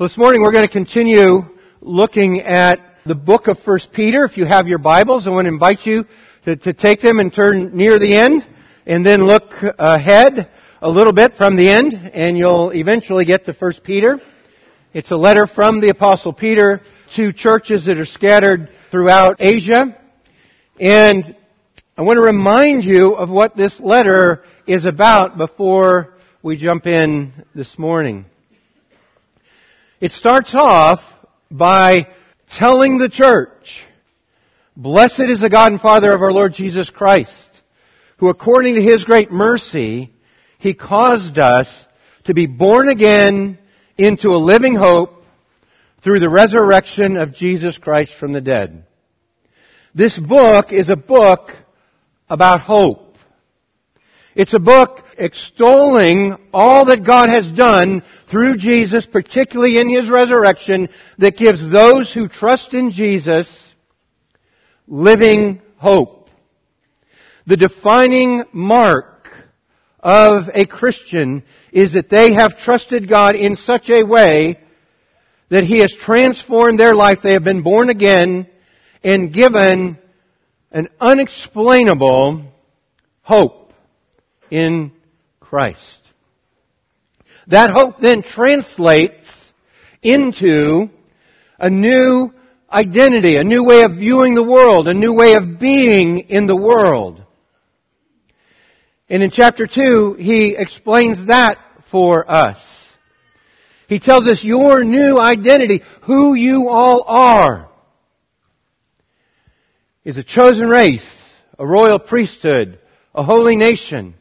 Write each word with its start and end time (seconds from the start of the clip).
Well, 0.00 0.08
this 0.08 0.16
morning 0.16 0.40
we're 0.40 0.50
going 0.50 0.64
to 0.64 0.72
continue 0.72 1.42
looking 1.82 2.40
at 2.40 2.80
the 3.04 3.14
book 3.14 3.48
of 3.48 3.58
First 3.66 3.92
Peter. 3.92 4.24
If 4.24 4.38
you 4.38 4.46
have 4.46 4.66
your 4.66 4.78
Bibles, 4.78 5.26
I 5.26 5.30
want 5.30 5.44
to 5.44 5.50
invite 5.50 5.80
you 5.84 6.06
to, 6.46 6.56
to 6.56 6.72
take 6.72 7.02
them 7.02 7.18
and 7.18 7.30
turn 7.30 7.76
near 7.76 7.98
the 7.98 8.16
end, 8.16 8.46
and 8.86 9.04
then 9.04 9.26
look 9.26 9.52
ahead 9.78 10.50
a 10.80 10.88
little 10.88 11.12
bit 11.12 11.36
from 11.36 11.54
the 11.54 11.68
end, 11.68 11.92
and 11.92 12.38
you'll 12.38 12.70
eventually 12.70 13.26
get 13.26 13.44
to 13.44 13.52
First 13.52 13.84
Peter. 13.84 14.18
It's 14.94 15.10
a 15.10 15.16
letter 15.16 15.46
from 15.46 15.82
the 15.82 15.90
Apostle 15.90 16.32
Peter 16.32 16.80
to 17.16 17.30
churches 17.34 17.84
that 17.84 17.98
are 17.98 18.06
scattered 18.06 18.70
throughout 18.90 19.36
Asia. 19.38 19.98
And 20.80 21.36
I 21.98 22.00
want 22.00 22.16
to 22.16 22.22
remind 22.22 22.84
you 22.84 23.16
of 23.16 23.28
what 23.28 23.54
this 23.54 23.74
letter 23.78 24.44
is 24.66 24.86
about 24.86 25.36
before 25.36 26.14
we 26.42 26.56
jump 26.56 26.86
in 26.86 27.44
this 27.54 27.78
morning. 27.78 28.29
It 30.00 30.12
starts 30.12 30.54
off 30.54 31.00
by 31.50 32.06
telling 32.58 32.96
the 32.96 33.10
church, 33.10 33.84
Blessed 34.74 35.20
is 35.28 35.42
the 35.42 35.50
God 35.50 35.72
and 35.72 35.80
Father 35.80 36.10
of 36.14 36.22
our 36.22 36.32
Lord 36.32 36.54
Jesus 36.54 36.88
Christ, 36.88 37.30
who 38.16 38.30
according 38.30 38.76
to 38.76 38.80
His 38.80 39.04
great 39.04 39.30
mercy, 39.30 40.10
He 40.58 40.72
caused 40.72 41.38
us 41.38 41.66
to 42.24 42.32
be 42.32 42.46
born 42.46 42.88
again 42.88 43.58
into 43.98 44.28
a 44.28 44.40
living 44.40 44.74
hope 44.74 45.22
through 46.02 46.20
the 46.20 46.30
resurrection 46.30 47.18
of 47.18 47.34
Jesus 47.34 47.76
Christ 47.76 48.12
from 48.18 48.32
the 48.32 48.40
dead. 48.40 48.86
This 49.94 50.18
book 50.18 50.72
is 50.72 50.88
a 50.88 50.96
book 50.96 51.50
about 52.30 52.62
hope. 52.62 53.16
It's 54.34 54.54
a 54.54 54.60
book 54.60 54.99
extolling 55.20 56.36
all 56.52 56.86
that 56.86 57.04
God 57.04 57.28
has 57.28 57.50
done 57.52 58.02
through 58.30 58.56
Jesus, 58.56 59.06
particularly 59.12 59.78
in 59.78 59.88
His 59.88 60.10
resurrection, 60.10 60.88
that 61.18 61.36
gives 61.36 61.70
those 61.70 62.12
who 62.12 62.26
trust 62.26 62.74
in 62.74 62.90
Jesus 62.90 63.46
living 64.86 65.60
hope. 65.76 66.28
The 67.46 67.56
defining 67.56 68.44
mark 68.52 69.28
of 70.00 70.44
a 70.54 70.66
Christian 70.66 71.44
is 71.72 71.92
that 71.92 72.10
they 72.10 72.32
have 72.34 72.58
trusted 72.58 73.08
God 73.08 73.36
in 73.36 73.56
such 73.56 73.88
a 73.90 74.02
way 74.02 74.58
that 75.50 75.64
He 75.64 75.80
has 75.80 75.94
transformed 76.00 76.78
their 76.78 76.94
life. 76.94 77.18
They 77.22 77.32
have 77.32 77.44
been 77.44 77.62
born 77.62 77.90
again 77.90 78.48
and 79.02 79.32
given 79.32 79.98
an 80.72 80.88
unexplainable 81.00 82.52
hope 83.22 83.72
in 84.50 84.92
Christ. 85.50 85.98
That 87.48 87.70
hope 87.70 87.96
then 88.00 88.22
translates 88.22 89.26
into 90.00 90.88
a 91.58 91.68
new 91.68 92.32
identity, 92.72 93.34
a 93.34 93.42
new 93.42 93.64
way 93.64 93.82
of 93.82 93.96
viewing 93.96 94.36
the 94.36 94.44
world, 94.44 94.86
a 94.86 94.94
new 94.94 95.12
way 95.12 95.34
of 95.34 95.58
being 95.58 96.20
in 96.28 96.46
the 96.46 96.54
world. 96.54 97.24
And 99.08 99.24
in 99.24 99.32
chapter 99.32 99.66
2, 99.66 100.18
he 100.20 100.54
explains 100.56 101.26
that 101.26 101.58
for 101.90 102.30
us. 102.30 102.58
He 103.88 103.98
tells 103.98 104.28
us 104.28 104.44
your 104.44 104.84
new 104.84 105.18
identity, 105.18 105.82
who 106.02 106.34
you 106.34 106.68
all 106.68 107.02
are, 107.08 107.68
is 110.04 110.16
a 110.16 110.22
chosen 110.22 110.68
race, 110.68 111.04
a 111.58 111.66
royal 111.66 111.98
priesthood, 111.98 112.78
a 113.16 113.24
holy 113.24 113.56
nation, 113.56 114.14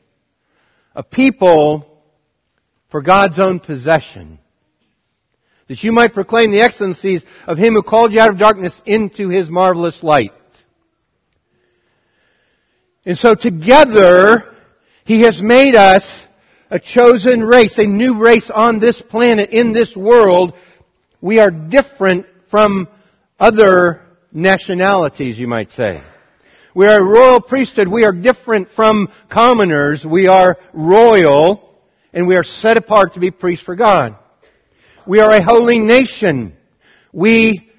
a 0.96 1.04
people 1.04 1.86
for 2.90 3.02
God's 3.02 3.40
own 3.40 3.60
possession, 3.60 4.40
that 5.68 5.84
you 5.84 5.92
might 5.92 6.14
proclaim 6.14 6.52
the 6.52 6.62
excellencies 6.62 7.24
of 7.46 7.58
Him 7.58 7.74
who 7.74 7.84
called 7.84 8.12
you 8.12 8.20
out 8.20 8.32
of 8.32 8.40
darkness 8.40 8.82
into 8.86 9.30
His 9.30 9.50
marvelous 9.50 10.00
light. 10.02 10.32
And 13.06 13.18
so 13.18 13.36
together, 13.36 14.56
He 15.06 15.24
has 15.24 15.42
made 15.42 15.76
us 15.76 16.04
a 16.72 16.80
chosen 16.80 17.42
race, 17.42 17.74
a 17.78 17.86
new 17.86 18.20
race 18.20 18.50
on 18.54 18.80
this 18.80 19.02
planet, 19.10 19.50
in 19.52 19.74
this 19.74 19.96
world. 19.96 20.54
We 21.22 21.40
are 21.40 21.52
different 21.52 22.26
from 22.52 22.88
other 23.40 24.02
nationalities, 24.32 25.38
you 25.38 25.48
might 25.48 25.72
say. 25.72 26.04
We 26.76 26.88
are 26.88 27.00
a 27.00 27.04
royal 27.04 27.42
priesthood. 27.42 27.88
We 27.88 28.06
are 28.06 28.12
different 28.12 28.70
from 28.76 29.08
commoners. 29.32 30.06
We 30.10 30.28
are 30.28 30.58
royal 30.74 31.80
and 32.14 32.28
we 32.28 32.36
are 32.36 32.44
set 32.44 32.78
apart 32.78 33.14
to 33.14 33.20
be 33.20 33.32
priests 33.32 33.66
for 33.66 33.76
God. 33.76 34.18
We 35.08 35.20
are 35.20 35.32
a 35.32 35.44
holy 35.44 35.80
nation. 35.80 36.56
We 37.12 37.72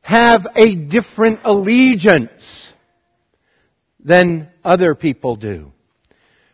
have 0.00 0.46
a 0.56 0.74
different 0.74 1.40
allegiance 1.44 2.30
than 4.04 4.50
other 4.64 4.94
people 4.94 5.36
do. 5.36 5.72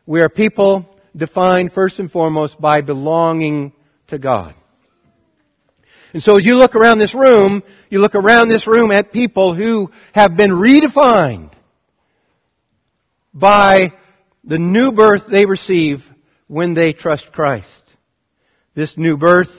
We 0.07 0.21
are 0.21 0.29
people 0.29 0.95
defined 1.17 1.73
first 1.73 1.99
and 1.99 2.11
foremost 2.11 2.61
by 2.61 2.83
belonging 2.83 3.73
to 4.09 4.19
God. 4.19 4.55
And 6.13 6.23
so 6.23 6.39
as 6.39 6.45
you 6.45 6.57
look 6.57 6.75
around 6.75 6.99
this 6.99 7.15
room, 7.15 7.63
you 7.89 8.01
look 8.01 8.15
around 8.15 8.49
this 8.49 8.67
room 8.67 8.91
at 8.91 9.13
people 9.13 9.55
who 9.55 9.91
have 10.13 10.37
been 10.37 10.51
redefined 10.51 11.53
by 13.33 13.93
the 14.45 14.59
new 14.59 14.93
birth 14.93 15.23
they 15.31 15.47
receive 15.47 16.01
when 16.49 16.75
they 16.75 16.93
trust 16.93 17.31
Christ. 17.33 17.67
This 18.75 18.95
new 18.97 19.17
birth 19.17 19.51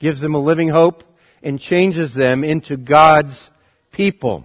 gives 0.00 0.20
them 0.20 0.34
a 0.34 0.38
living 0.38 0.68
hope 0.68 1.04
and 1.42 1.60
changes 1.60 2.14
them 2.14 2.44
into 2.44 2.76
God's 2.76 3.50
people. 3.92 4.44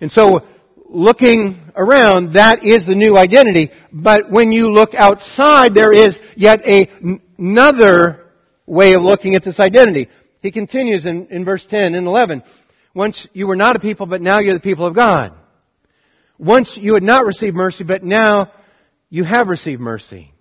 And 0.00 0.10
so, 0.10 0.46
looking 0.88 1.60
around, 1.76 2.34
that 2.34 2.64
is 2.64 2.86
the 2.86 2.94
new 2.94 3.16
identity. 3.16 3.70
But 3.92 4.30
when 4.30 4.52
you 4.52 4.70
look 4.70 4.94
outside, 4.94 5.74
there 5.74 5.92
is 5.92 6.18
yet 6.36 6.60
a, 6.66 6.88
another 7.38 8.26
way 8.66 8.94
of 8.94 9.02
looking 9.02 9.34
at 9.34 9.44
this 9.44 9.60
identity. 9.60 10.08
He 10.48 10.52
continues 10.52 11.04
in, 11.04 11.26
in 11.26 11.44
verse 11.44 11.62
10 11.68 11.94
and 11.94 12.06
11. 12.06 12.42
Once 12.94 13.28
you 13.34 13.46
were 13.46 13.54
not 13.54 13.76
a 13.76 13.80
people, 13.80 14.06
but 14.06 14.22
now 14.22 14.38
you're 14.38 14.54
the 14.54 14.60
people 14.60 14.86
of 14.86 14.94
God. 14.94 15.34
Once 16.38 16.74
you 16.80 16.94
had 16.94 17.02
not 17.02 17.26
received 17.26 17.54
mercy, 17.54 17.84
but 17.84 18.02
now 18.02 18.50
you 19.10 19.24
have 19.24 19.48
received 19.48 19.78
mercy. 19.78 20.32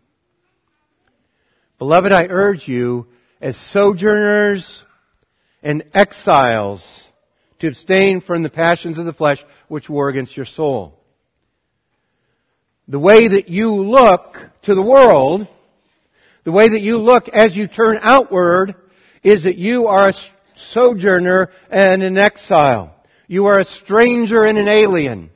Beloved, 1.78 2.14
I 2.14 2.28
urge 2.30 2.70
you, 2.70 3.08
as 3.42 3.58
sojourners 3.74 4.82
and 5.62 5.84
exiles, 5.94 6.82
to 7.60 7.68
abstain 7.68 8.22
from 8.22 8.44
the 8.44 8.50
passions 8.50 8.98
of 8.98 9.04
the 9.04 9.12
flesh 9.12 9.44
which 9.68 9.90
war 9.90 10.08
against 10.08 10.38
your 10.38 10.46
soul. 10.46 10.98
The 12.88 12.98
way 12.98 13.28
that 13.28 13.50
you 13.50 13.72
look 13.76 14.38
to 14.64 14.74
the 14.74 14.82
world, 14.82 15.50
the 16.46 16.54
way 16.54 16.70
that 16.70 16.80
you 16.80 16.96
look 16.96 17.28
as 17.28 17.58
you 17.58 17.68
turn 17.68 18.00
outward, 18.02 18.74
is 19.28 19.44
that 19.44 19.58
you 19.58 19.88
are 19.88 20.10
a 20.10 20.14
sojourner 20.72 21.50
and 21.70 22.02
an 22.02 22.18
exile. 22.18 22.96
You 23.28 23.48
are 23.48 23.60
a 23.60 23.66
stranger 23.66 24.46
and 24.46 24.58
an 24.58 24.70
alien. 24.70 25.32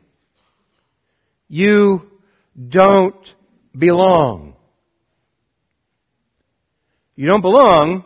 You 1.50 2.04
don't 2.70 3.28
belong. 3.78 4.56
You 7.18 7.28
don't 7.28 7.42
belong 7.42 8.06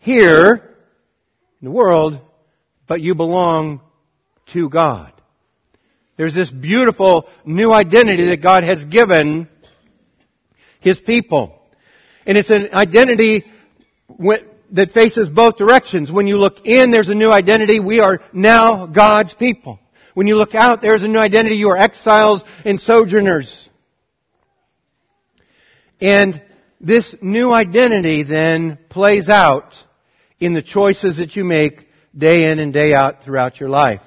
here 0.00 0.76
in 1.62 1.64
the 1.64 1.70
world, 1.70 2.20
but 2.86 3.00
you 3.00 3.14
belong 3.14 3.80
to 4.52 4.68
God. 4.68 5.14
There's 6.18 6.34
this 6.34 6.50
beautiful 6.50 7.26
new 7.46 7.72
identity 7.72 8.26
that 8.28 8.42
God 8.42 8.64
has 8.64 8.84
given 8.84 9.48
His 10.80 11.00
people. 11.00 11.58
And 12.26 12.36
it's 12.36 12.50
an 12.50 12.68
identity 12.74 13.44
that 14.72 14.92
faces 14.92 15.28
both 15.28 15.56
directions. 15.56 16.10
When 16.10 16.26
you 16.26 16.38
look 16.38 16.64
in, 16.64 16.90
there's 16.90 17.08
a 17.08 17.14
new 17.14 17.30
identity. 17.30 17.80
We 17.80 18.00
are 18.00 18.20
now 18.32 18.86
God's 18.86 19.34
people. 19.34 19.78
When 20.14 20.26
you 20.26 20.36
look 20.36 20.54
out, 20.54 20.80
there's 20.80 21.02
a 21.02 21.08
new 21.08 21.18
identity. 21.18 21.56
You 21.56 21.68
are 21.68 21.76
exiles 21.76 22.42
and 22.64 22.80
sojourners. 22.80 23.68
And 26.00 26.42
this 26.80 27.14
new 27.22 27.52
identity 27.52 28.22
then 28.22 28.78
plays 28.90 29.28
out 29.28 29.74
in 30.38 30.54
the 30.54 30.62
choices 30.62 31.18
that 31.18 31.36
you 31.36 31.44
make 31.44 31.86
day 32.16 32.50
in 32.50 32.58
and 32.58 32.72
day 32.72 32.92
out 32.92 33.24
throughout 33.24 33.60
your 33.60 33.68
life. 33.68 34.02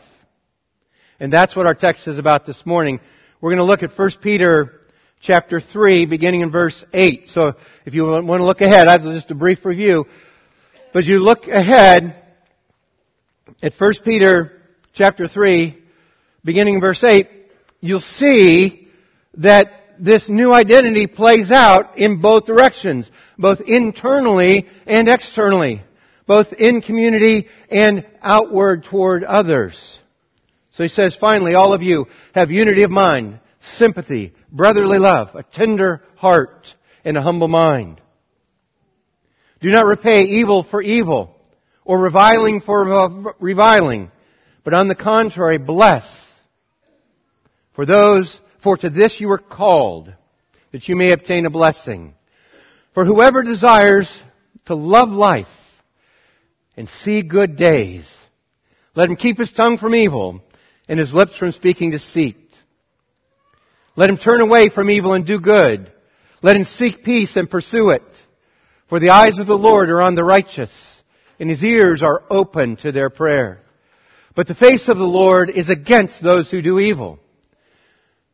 And 1.19 1.33
that's 1.33 1.55
what 1.55 1.65
our 1.65 1.73
text 1.73 2.07
is 2.07 2.17
about 2.17 2.45
this 2.45 2.61
morning. 2.65 2.99
We're 3.41 3.49
going 3.49 3.57
to 3.57 3.65
look 3.65 3.83
at 3.83 3.97
1 3.97 4.11
Peter 4.21 4.81
chapter 5.21 5.59
3 5.59 6.05
beginning 6.05 6.41
in 6.41 6.51
verse 6.51 6.83
8. 6.93 7.25
So 7.27 7.53
if 7.85 7.93
you 7.93 8.05
want 8.05 8.39
to 8.39 8.45
look 8.45 8.61
ahead, 8.61 8.87
that's 8.87 9.03
just 9.03 9.31
a 9.31 9.35
brief 9.35 9.65
review. 9.65 10.05
But 10.91 11.05
you 11.05 11.19
look 11.19 11.47
ahead 11.47 12.15
at 13.61 13.73
1 13.77 13.93
Peter 14.03 14.61
chapter 14.93 15.27
3 15.27 15.77
beginning 16.43 16.81
verse 16.81 17.03
8, 17.03 17.29
you'll 17.79 17.99
see 17.99 18.87
that 19.35 19.67
this 19.99 20.27
new 20.27 20.51
identity 20.51 21.05
plays 21.05 21.51
out 21.51 21.97
in 21.97 22.21
both 22.21 22.45
directions, 22.45 23.11
both 23.37 23.59
internally 23.61 24.65
and 24.87 25.07
externally. 25.07 25.83
both 26.29 26.53
in 26.53 26.79
community 26.79 27.47
and 27.71 28.05
outward 28.21 28.83
toward 28.83 29.23
others. 29.23 29.73
So 30.69 30.83
he 30.83 30.89
says, 30.89 31.17
finally, 31.19 31.55
all 31.55 31.73
of 31.73 31.81
you 31.81 32.05
have 32.35 32.51
unity 32.51 32.83
of 32.83 32.91
mind, 32.91 33.39
sympathy, 33.77 34.33
brotherly 34.51 34.99
love, 34.99 35.29
a 35.33 35.41
tender 35.41 36.03
heart, 36.17 36.67
and 37.03 37.17
a 37.17 37.23
humble 37.23 37.47
mind. 37.47 37.99
Do 39.61 39.69
not 39.69 39.85
repay 39.85 40.23
evil 40.23 40.65
for 40.69 40.81
evil 40.81 41.35
or 41.83 41.99
reviling 41.99 42.61
for 42.61 43.35
reviling, 43.39 44.11
but 44.63 44.73
on 44.73 44.87
the 44.87 44.95
contrary, 44.95 45.57
bless. 45.57 46.03
For 47.73 47.85
those, 47.85 48.39
for 48.63 48.77
to 48.77 48.89
this 48.89 49.19
you 49.19 49.27
were 49.27 49.37
called, 49.37 50.13
that 50.71 50.87
you 50.87 50.95
may 50.95 51.11
obtain 51.11 51.45
a 51.45 51.49
blessing. 51.49 52.13
For 52.93 53.05
whoever 53.05 53.43
desires 53.43 54.09
to 54.65 54.75
love 54.75 55.09
life 55.09 55.47
and 56.77 56.87
see 56.87 57.21
good 57.21 57.55
days, 57.55 58.05
let 58.95 59.09
him 59.09 59.15
keep 59.15 59.37
his 59.37 59.51
tongue 59.51 59.77
from 59.77 59.95
evil 59.95 60.41
and 60.87 60.99
his 60.99 61.13
lips 61.13 61.37
from 61.37 61.51
speaking 61.51 61.91
deceit. 61.91 62.37
Let 63.95 64.09
him 64.09 64.17
turn 64.17 64.41
away 64.41 64.69
from 64.69 64.89
evil 64.89 65.13
and 65.13 65.25
do 65.25 65.39
good. 65.39 65.91
Let 66.41 66.55
him 66.55 66.65
seek 66.65 67.03
peace 67.03 67.35
and 67.35 67.49
pursue 67.49 67.89
it. 67.89 68.03
For 68.89 68.99
the 68.99 69.11
eyes 69.11 69.37
of 69.37 69.45
the 69.45 69.57
Lord 69.57 69.91
are 69.91 70.01
on 70.01 70.15
the 70.15 70.23
righteous 70.23 70.71
and 71.39 71.49
his 71.49 71.63
ears 71.63 72.01
are 72.01 72.23
open 72.29 72.75
to 72.77 72.91
their 72.91 73.11
prayer. 73.11 73.61
But 74.35 74.47
the 74.47 74.55
face 74.55 74.87
of 74.87 74.97
the 74.97 75.03
Lord 75.03 75.49
is 75.49 75.69
against 75.69 76.21
those 76.21 76.49
who 76.49 76.61
do 76.61 76.79
evil. 76.79 77.19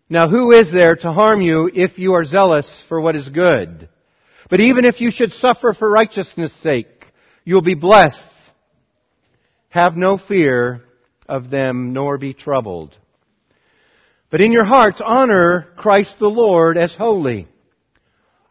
Now 0.10 0.30
who 0.30 0.52
is 0.52 0.72
there 0.72 0.96
to 0.96 1.12
harm 1.12 1.42
you 1.42 1.70
if 1.74 1.98
you 1.98 2.14
are 2.14 2.24
zealous 2.24 2.84
for 2.88 3.02
what 3.02 3.16
is 3.18 3.28
good? 3.28 3.90
But 4.50 4.62
even 4.62 4.86
if 4.86 5.02
you 5.02 5.12
should 5.12 5.32
suffer 5.34 5.74
for 5.74 5.90
righteousness' 5.90 6.54
sake, 6.62 7.06
you 7.44 7.56
will 7.56 7.62
be 7.62 7.76
blessed. 7.76 8.18
Have 9.70 9.98
no 9.98 10.18
fear 10.18 10.84
of 11.28 11.50
them, 11.50 11.92
nor 11.92 12.18
be 12.18 12.34
troubled. 12.34 12.96
But 14.30 14.42
in 14.42 14.52
your 14.52 14.64
hearts 14.64 15.02
honor 15.04 15.68
Christ 15.76 16.16
the 16.20 16.28
Lord 16.28 16.78
as 16.78 16.96
holy, 16.96 17.48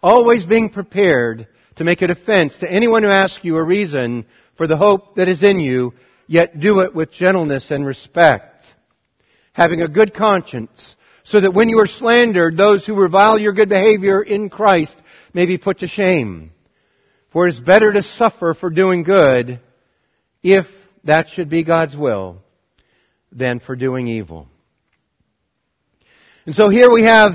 always 0.02 0.44
being 0.44 0.70
prepared 0.70 1.46
to 1.76 1.84
make 1.84 2.02
a 2.02 2.06
defense 2.06 2.54
to 2.60 2.70
anyone 2.70 3.02
who 3.02 3.10
asks 3.10 3.44
you 3.44 3.56
a 3.56 3.64
reason 3.64 4.26
for 4.56 4.66
the 4.66 4.76
hope 4.76 5.16
that 5.16 5.28
is 5.28 5.42
in 5.42 5.58
you, 5.58 5.92
yet 6.26 6.60
do 6.60 6.80
it 6.80 6.94
with 6.94 7.10
gentleness 7.12 7.70
and 7.70 7.84
respect, 7.84 8.64
having 9.52 9.82
a 9.82 9.88
good 9.88 10.14
conscience, 10.14 10.96
so 11.24 11.40
that 11.40 11.54
when 11.54 11.68
you 11.68 11.78
are 11.78 11.86
slandered, 11.86 12.56
those 12.56 12.84
who 12.84 12.94
revile 12.94 13.38
your 13.38 13.52
good 13.52 13.68
behavior 13.68 14.22
in 14.22 14.50
Christ 14.50 14.94
may 15.32 15.46
be 15.46 15.58
put 15.58 15.80
to 15.80 15.88
shame. 15.88 16.52
For 17.32 17.48
it 17.48 17.54
is 17.54 17.60
better 17.60 17.92
to 17.92 18.02
suffer 18.02 18.54
for 18.54 18.70
doing 18.70 19.02
good, 19.02 19.60
if 20.42 20.66
that 21.04 21.28
should 21.30 21.48
be 21.48 21.64
God's 21.64 21.96
will, 21.96 22.42
than 23.32 23.58
for 23.58 23.74
doing 23.74 24.06
evil. 24.06 24.46
And 26.46 26.54
so 26.54 26.68
here 26.68 26.90
we 26.90 27.04
have 27.04 27.32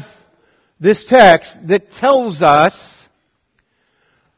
this 0.79 1.03
text 1.07 1.51
that 1.67 1.91
tells 1.99 2.41
us 2.41 2.73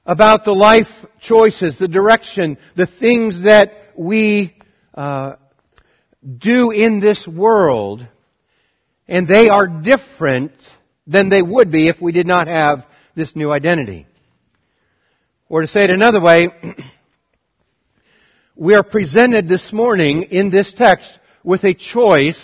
about 0.05 0.45
the 0.45 0.51
life 0.51 0.87
choices, 1.21 1.77
the 1.79 1.87
direction, 1.87 2.57
the 2.75 2.87
things 2.99 3.43
that 3.43 3.71
we 3.95 4.55
uh, 4.95 5.35
do 6.37 6.71
in 6.71 6.99
this 6.99 7.27
world, 7.27 8.05
and 9.07 9.27
they 9.27 9.49
are 9.49 9.67
different 9.67 10.51
than 11.07 11.29
they 11.29 11.41
would 11.41 11.71
be 11.71 11.87
if 11.87 12.01
we 12.01 12.11
did 12.11 12.27
not 12.27 12.47
have 12.47 12.85
this 13.15 13.35
new 13.35 13.51
identity. 13.51 14.07
Or 15.49 15.61
to 15.61 15.67
say 15.67 15.83
it 15.83 15.89
another 15.89 16.21
way, 16.21 16.47
we 18.55 18.73
are 18.73 18.83
presented 18.83 19.49
this 19.49 19.71
morning 19.73 20.23
in 20.31 20.49
this 20.49 20.73
text 20.75 21.07
with 21.43 21.63
a 21.63 21.73
choice 21.73 22.41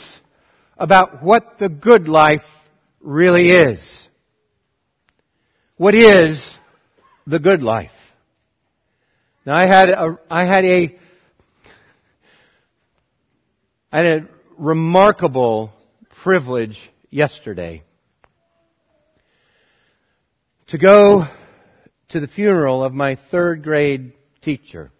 about 0.77 1.23
what 1.23 1.57
the 1.59 1.69
good 1.69 2.07
life 2.07 2.41
really 2.99 3.49
is. 3.49 3.79
What 5.77 5.95
is 5.95 6.57
the 7.27 7.39
good 7.39 7.61
life? 7.61 7.91
Now 9.45 9.55
I 9.55 9.67
had 9.67 9.89
a, 9.89 10.17
I 10.29 10.45
had 10.45 10.65
a, 10.65 10.99
I 13.91 13.97
had 13.97 14.05
a 14.05 14.27
remarkable 14.57 15.71
privilege 16.23 16.77
yesterday 17.09 17.83
to 20.69 20.77
go 20.77 21.25
to 22.09 22.19
the 22.19 22.27
funeral 22.27 22.83
of 22.83 22.93
my 22.93 23.17
third 23.31 23.63
grade 23.63 24.13
teacher. 24.41 24.91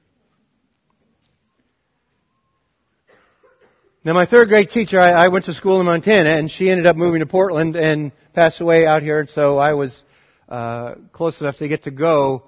Now, 4.04 4.14
my 4.14 4.26
third 4.26 4.48
grade 4.48 4.70
teacher, 4.70 5.02
I, 5.02 5.26
I, 5.26 5.28
went 5.28 5.46
to 5.46 5.54
school 5.54 5.82
in 5.82 5.86
Montana, 5.86 6.30
and 6.30 6.50
she 6.50 6.70
ended 6.70 6.86
up 6.86 6.96
moving 6.96 7.20
to 7.20 7.26
Portland 7.26 7.76
and 7.76 8.14
passed 8.34 8.62
away 8.62 8.88
out 8.88 9.02
here, 9.02 9.20
and 9.20 9.30
so 9.30 9.58
I 9.58 9.74
was 9.74 10.02
uh, 10.50 10.96
close 11.12 11.40
enough 11.42 11.58
to 11.58 11.68
get 11.68 11.84
to 11.84 11.92
go 11.92 12.44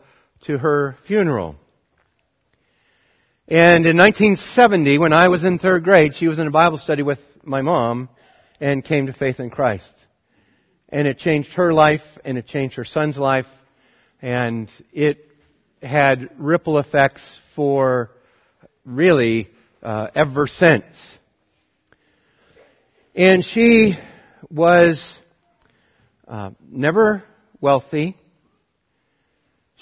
to 0.46 0.58
her 0.58 0.98
funeral. 1.08 1.56
And 3.48 3.86
in 3.86 3.98
1970, 3.98 5.00
when 5.00 5.12
I 5.12 5.28
was 5.28 5.44
in 5.44 5.60
third 5.60 5.84
grade, 5.84 6.14
she 6.16 6.28
was 6.28 6.40
in 6.40 6.48
a 6.48 6.52
Bible 6.52 6.78
study 6.78 7.02
with 7.02 7.20
my 7.44 7.62
mom 7.62 8.10
and 8.62 8.84
came 8.84 9.08
to 9.08 9.14
faith 9.14 9.40
in 9.40 9.50
Christ. 9.50 9.92
And 10.90 11.08
it 11.08 11.18
changed 11.18 11.54
her 11.54 11.74
life, 11.74 12.02
and 12.24 12.38
it 12.38 12.48
changed 12.48 12.76
her 12.76 12.86
son's 12.86 13.18
life, 13.18 13.46
and 14.22 14.70
it 14.92 15.26
had 15.82 16.30
ripple 16.38 16.78
effects 16.80 17.22
for 17.56 18.12
really 18.86 19.50
uh, 19.84 20.08
ever 20.16 20.48
since. 20.48 20.86
And 23.16 23.44
she 23.44 23.96
was 24.50 25.14
uh, 26.28 26.52
never 26.70 27.24
wealthy. 27.62 28.16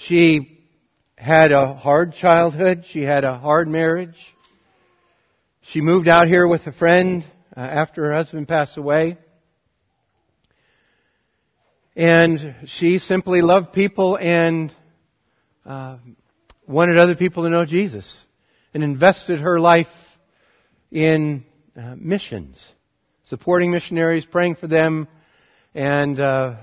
She 0.07 0.59
had 1.15 1.51
a 1.51 1.73
hard 1.73 2.13
childhood. 2.13 2.85
She 2.91 3.01
had 3.01 3.23
a 3.23 3.37
hard 3.37 3.67
marriage. 3.67 4.15
She 5.71 5.81
moved 5.81 6.07
out 6.07 6.27
here 6.27 6.47
with 6.47 6.65
a 6.65 6.71
friend 6.71 7.25
uh, 7.55 7.59
after 7.59 8.05
her 8.05 8.13
husband 8.13 8.47
passed 8.47 8.77
away. 8.77 9.17
And 11.95 12.55
she 12.77 12.99
simply 12.99 13.41
loved 13.41 13.73
people 13.73 14.17
and 14.17 14.73
uh, 15.65 15.97
wanted 16.67 16.99
other 16.99 17.15
people 17.15 17.43
to 17.43 17.49
know 17.49 17.65
Jesus 17.65 18.07
and 18.73 18.83
invested 18.83 19.39
her 19.39 19.59
life 19.59 19.87
in 20.91 21.43
uh, 21.75 21.95
missions, 21.97 22.59
supporting 23.25 23.71
missionaries, 23.71 24.25
praying 24.29 24.55
for 24.55 24.67
them, 24.67 25.07
and 25.73 26.19
uh, 26.19 26.55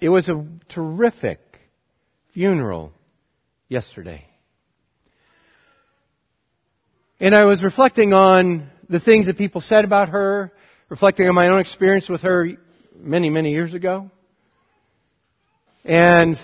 it 0.00 0.08
was 0.08 0.28
a 0.28 0.44
terrific 0.68 1.40
funeral 2.32 2.92
yesterday. 3.68 4.24
And 7.20 7.34
I 7.34 7.44
was 7.44 7.64
reflecting 7.64 8.12
on 8.12 8.70
the 8.88 9.00
things 9.00 9.26
that 9.26 9.36
people 9.36 9.60
said 9.60 9.84
about 9.84 10.10
her, 10.10 10.52
reflecting 10.88 11.28
on 11.28 11.34
my 11.34 11.48
own 11.48 11.58
experience 11.58 12.08
with 12.08 12.20
her 12.22 12.48
many, 12.96 13.28
many 13.28 13.50
years 13.50 13.74
ago. 13.74 14.10
And 15.84 16.36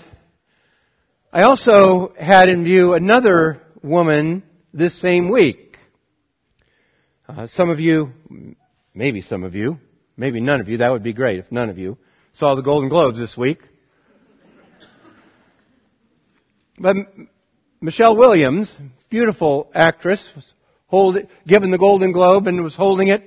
I 1.31 1.43
also 1.43 2.13
had 2.19 2.49
in 2.49 2.63
view 2.63 2.93
another 2.93 3.61
woman 3.81 4.43
this 4.73 4.99
same 5.01 5.31
week. 5.31 5.77
Uh, 7.27 7.47
some 7.47 7.69
of 7.69 7.79
you, 7.79 8.11
maybe 8.93 9.21
some 9.21 9.43
of 9.43 9.55
you, 9.55 9.79
maybe 10.17 10.41
none 10.41 10.59
of 10.59 10.67
you, 10.67 10.77
that 10.77 10.91
would 10.91 11.03
be 11.03 11.13
great 11.13 11.39
if 11.39 11.51
none 11.51 11.69
of 11.69 11.77
you, 11.77 11.97
saw 12.35 12.53
the 12.53 12.61
Golden 12.61 12.89
Globes 12.89 13.17
this 13.17 13.37
week. 13.37 13.59
But 16.77 16.97
Michelle 17.79 18.17
Williams, 18.17 18.75
beautiful 19.09 19.71
actress, 19.73 20.27
was 20.35 20.53
hold, 20.87 21.17
given 21.47 21.71
the 21.71 21.77
Golden 21.77 22.11
Globe 22.11 22.47
and 22.47 22.61
was 22.61 22.75
holding 22.75 23.07
it 23.07 23.23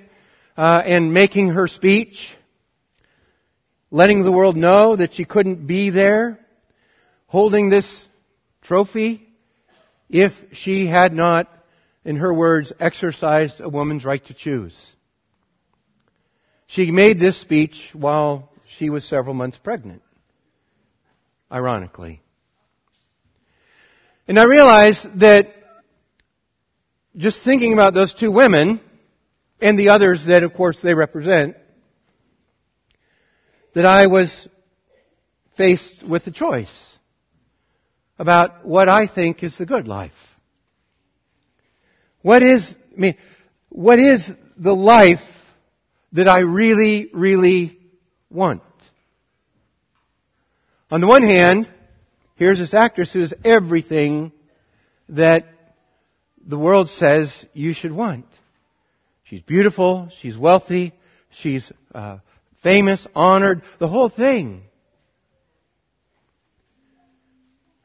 uh, 0.59 0.83
and 0.85 1.15
making 1.15 1.49
her 1.49 1.67
speech, 1.69 2.17
letting 3.91 4.25
the 4.25 4.33
world 4.33 4.57
know 4.57 4.97
that 4.97 5.15
she 5.15 5.25
couldn't 5.25 5.67
be 5.67 5.89
there, 5.89 6.39
holding 7.29 7.71
this 7.71 8.05
trophy 8.61 9.27
if 10.11 10.33
she 10.53 10.87
had 10.87 11.15
not, 11.15 11.49
in 12.05 12.17
her 12.17 12.35
words, 12.35 12.75
exercised 12.79 13.61
a 13.61 13.71
woman's 13.71 14.05
right 14.05 14.25
to 14.27 14.35
choose. 14.35 14.77
She 16.67 16.91
made 16.91 17.19
this 17.19 17.41
speech 17.41 17.75
while 17.95 18.48
she 18.79 18.91
was 18.91 19.05
several 19.05 19.35
months 19.35 19.59
pregnant. 19.63 20.03
Ironically. 21.51 22.21
And 24.27 24.39
I 24.39 24.45
realized 24.45 25.07
that 25.21 25.47
just 27.17 27.39
thinking 27.45 27.73
about 27.73 27.95
those 27.95 28.15
two 28.19 28.31
women 28.31 28.81
and 29.61 29.79
the 29.79 29.89
others 29.89 30.25
that 30.29 30.43
of 30.43 30.53
course 30.53 30.79
they 30.83 30.95
represent, 30.95 31.57
that 33.75 33.87
I 33.87 34.07
was 34.07 34.49
faced 35.57 36.05
with 36.07 36.27
a 36.27 36.31
choice 36.31 36.73
about 38.19 38.67
what 38.67 38.89
I 38.89 39.09
think 39.13 39.43
is 39.43 39.57
the 39.57 39.67
good 39.67 39.89
life. 39.89 40.13
What 42.23 42.43
is, 42.43 42.63
I 42.97 43.01
mean, 43.01 43.17
what 43.69 43.99
is 43.99 44.29
the 44.57 44.75
life 44.75 45.19
that 46.13 46.29
I 46.29 46.41
really, 46.41 47.09
really 47.13 47.79
want? 48.31 48.63
On 50.91 51.03
the 51.03 51.07
one 51.07 51.23
hand, 51.23 51.69
here's 52.37 52.59
this 52.59 52.73
actress 52.73 53.13
who 53.13 53.23
is 53.23 53.35
everything 53.45 54.33
that 55.11 55.45
the 56.47 56.59
world 56.59 56.89
says 56.89 57.31
you 57.53 57.75
should 57.75 57.93
want. 57.93 58.25
She's 59.25 59.43
beautiful, 59.43 60.09
she's 60.23 60.37
wealthy, 60.37 60.95
she's 61.43 61.71
uh, 61.95 62.19
famous, 62.63 63.07
honored, 63.15 63.63
the 63.79 63.89
whole 63.89 64.09
thing. 64.09 64.63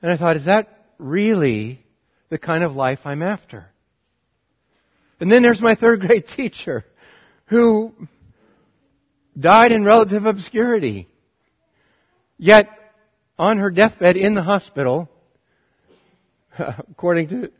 And 0.02 0.10
I 0.10 0.18
thought, 0.18 0.38
is 0.38 0.46
that 0.46 0.70
really 0.98 1.84
the 2.30 2.38
kind 2.38 2.64
of 2.64 2.72
life 2.72 3.00
I'm 3.04 3.22
after? 3.22 3.66
And 5.20 5.30
then 5.30 5.42
there's 5.42 5.62
my 5.62 5.76
third 5.76 6.00
grade 6.00 6.26
teacher 6.36 6.86
who 7.48 7.94
died 9.38 9.74
in 9.74 9.84
relative 9.84 10.26
obscurity. 10.26 11.10
Yet, 12.38 12.70
on 13.38 13.58
her 13.58 13.72
deathbed 13.72 14.16
in 14.16 14.36
the 14.36 14.44
hospital, 14.44 15.10
according 16.58 17.30
to, 17.30 17.52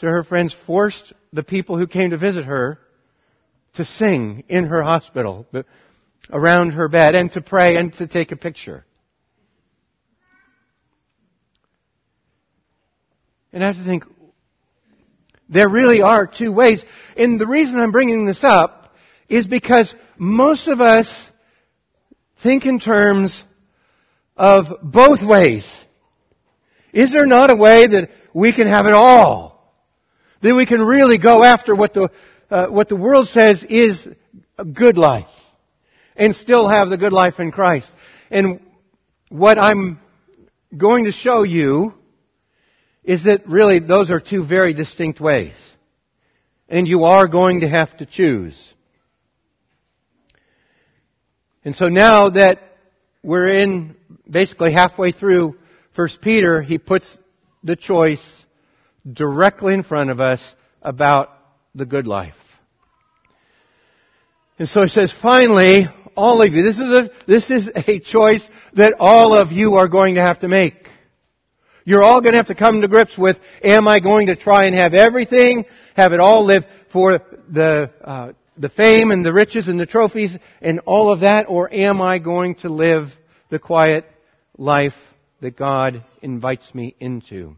to 0.00 0.06
her 0.06 0.22
friends, 0.22 0.54
forced 0.66 1.12
the 1.32 1.42
people 1.42 1.78
who 1.78 1.86
came 1.86 2.10
to 2.10 2.18
visit 2.18 2.44
her 2.44 2.78
to 3.74 3.84
sing 3.84 4.44
in 4.48 4.66
her 4.66 4.82
hospital 4.82 5.46
around 6.30 6.72
her 6.72 6.88
bed 6.88 7.14
and 7.14 7.32
to 7.32 7.40
pray 7.40 7.76
and 7.76 7.92
to 7.94 8.06
take 8.06 8.32
a 8.32 8.36
picture. 8.36 8.84
And 13.52 13.62
I 13.62 13.68
have 13.68 13.76
to 13.76 13.84
think, 13.84 14.04
there 15.48 15.68
really 15.68 16.02
are 16.02 16.26
two 16.26 16.52
ways. 16.52 16.84
And 17.16 17.40
the 17.40 17.46
reason 17.46 17.78
I'm 17.78 17.92
bringing 17.92 18.26
this 18.26 18.40
up 18.42 18.94
is 19.28 19.46
because 19.46 19.94
most 20.18 20.68
of 20.68 20.80
us 20.80 21.06
think 22.42 22.66
in 22.66 22.80
terms 22.80 23.42
of 24.36 24.66
both 24.82 25.20
ways. 25.22 25.66
Is 26.92 27.12
there 27.12 27.26
not 27.26 27.52
a 27.52 27.56
way 27.56 27.86
that 27.86 28.10
we 28.34 28.52
can 28.52 28.68
have 28.68 28.86
it 28.86 28.94
all? 28.94 29.74
That 30.42 30.54
we 30.54 30.66
can 30.66 30.80
really 30.80 31.18
go 31.18 31.42
after 31.42 31.74
what 31.74 31.94
the, 31.94 32.10
uh, 32.50 32.66
what 32.66 32.88
the 32.88 32.96
world 32.96 33.28
says 33.28 33.64
is 33.68 34.06
a 34.58 34.64
good 34.64 34.96
life 34.98 35.26
and 36.16 36.34
still 36.34 36.68
have 36.68 36.88
the 36.88 36.96
good 36.96 37.12
life 37.12 37.34
in 37.38 37.50
Christ. 37.50 37.90
And 38.30 38.60
what 39.28 39.58
I'm 39.58 40.00
going 40.76 41.04
to 41.04 41.12
show 41.12 41.42
you 41.42 41.94
is 43.04 43.24
that 43.24 43.46
really 43.48 43.78
those 43.78 44.10
are 44.10 44.20
two 44.20 44.44
very 44.44 44.74
distinct 44.74 45.20
ways. 45.20 45.54
And 46.68 46.88
you 46.88 47.04
are 47.04 47.28
going 47.28 47.60
to 47.60 47.68
have 47.68 47.96
to 47.98 48.06
choose. 48.06 48.72
And 51.64 51.74
so 51.74 51.88
now 51.88 52.30
that 52.30 52.60
we're 53.22 53.48
in 53.48 53.95
basically 54.28 54.72
halfway 54.72 55.12
through 55.12 55.56
1 55.94 56.08
Peter, 56.22 56.62
he 56.62 56.78
puts 56.78 57.06
the 57.62 57.76
choice 57.76 58.22
directly 59.10 59.74
in 59.74 59.82
front 59.82 60.10
of 60.10 60.20
us 60.20 60.40
about 60.82 61.30
the 61.74 61.86
good 61.86 62.06
life. 62.06 62.34
And 64.58 64.68
so 64.68 64.82
he 64.82 64.88
says, 64.88 65.12
finally, 65.22 65.86
all 66.16 66.42
of 66.42 66.52
you, 66.52 66.62
this 66.62 66.76
is 66.76 66.90
a, 66.90 67.10
this 67.26 67.50
is 67.50 67.70
a 67.74 68.00
choice 68.00 68.42
that 68.74 68.94
all 68.98 69.36
of 69.36 69.52
you 69.52 69.74
are 69.74 69.88
going 69.88 70.14
to 70.14 70.22
have 70.22 70.40
to 70.40 70.48
make. 70.48 70.74
You're 71.84 72.02
all 72.02 72.20
going 72.20 72.32
to 72.32 72.38
have 72.38 72.48
to 72.48 72.54
come 72.54 72.80
to 72.80 72.88
grips 72.88 73.16
with, 73.16 73.36
am 73.62 73.86
I 73.86 74.00
going 74.00 74.26
to 74.26 74.36
try 74.36 74.64
and 74.64 74.74
have 74.74 74.92
everything, 74.92 75.64
have 75.94 76.12
it 76.12 76.20
all 76.20 76.44
live 76.44 76.64
for 76.92 77.20
the, 77.48 77.90
uh, 78.02 78.32
the 78.56 78.70
fame 78.70 79.10
and 79.10 79.24
the 79.24 79.32
riches 79.32 79.68
and 79.68 79.78
the 79.78 79.86
trophies 79.86 80.30
and 80.60 80.80
all 80.80 81.12
of 81.12 81.20
that, 81.20 81.44
or 81.48 81.72
am 81.72 82.02
I 82.02 82.18
going 82.18 82.56
to 82.56 82.68
live 82.68 83.04
the 83.50 83.58
quiet 83.58 84.04
life 84.58 84.94
that 85.40 85.56
God 85.56 86.04
invites 86.22 86.74
me 86.74 86.94
into? 87.00 87.56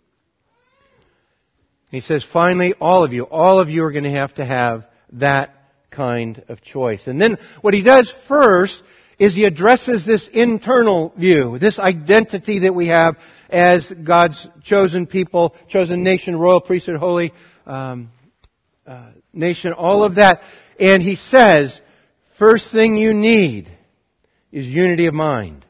He 1.91 2.01
says, 2.01 2.25
finally, 2.33 2.75
all 2.81 3.05
of 3.05 3.13
you, 3.13 3.25
all 3.25 3.61
of 3.61 3.69
you 3.69 3.83
are 3.85 3.93
going 3.93 4.05
to 4.05 4.11
have 4.11 4.35
to 4.35 4.45
have 4.45 4.85
that 5.15 5.55
kind 5.91 6.43
of 6.49 6.63
choice. 6.63 7.03
And 7.07 7.21
then 7.21 7.39
what 7.63 7.75
he 7.75 7.83
does 7.83 8.13
first 8.29 8.83
is 9.19 9.35
he 9.35 9.45
addresses 9.45 10.05
this 10.07 10.29
internal 10.33 11.13
view, 11.19 11.59
this 11.59 11.79
identity 11.79 12.61
that 12.61 12.75
we 12.75 12.89
have 12.89 13.17
as 13.49 13.91
God's 14.07 14.47
chosen 14.65 15.07
people, 15.07 15.57
chosen 15.69 16.05
nation, 16.05 16.37
royal 16.37 16.61
priesthood, 16.61 16.97
holy 16.97 17.33
um, 17.67 18.11
uh, 18.87 19.11
nation, 19.33 19.73
all 19.73 20.05
of 20.05 20.17
that. 20.17 20.41
And 20.79 21.03
he 21.03 21.17
says, 21.17 21.79
first 22.39 22.71
thing 22.73 22.97
you 22.97 23.15
need 23.15 23.69
is 24.53 24.67
unity 24.67 25.07
of 25.07 25.15
mind. 25.15 25.65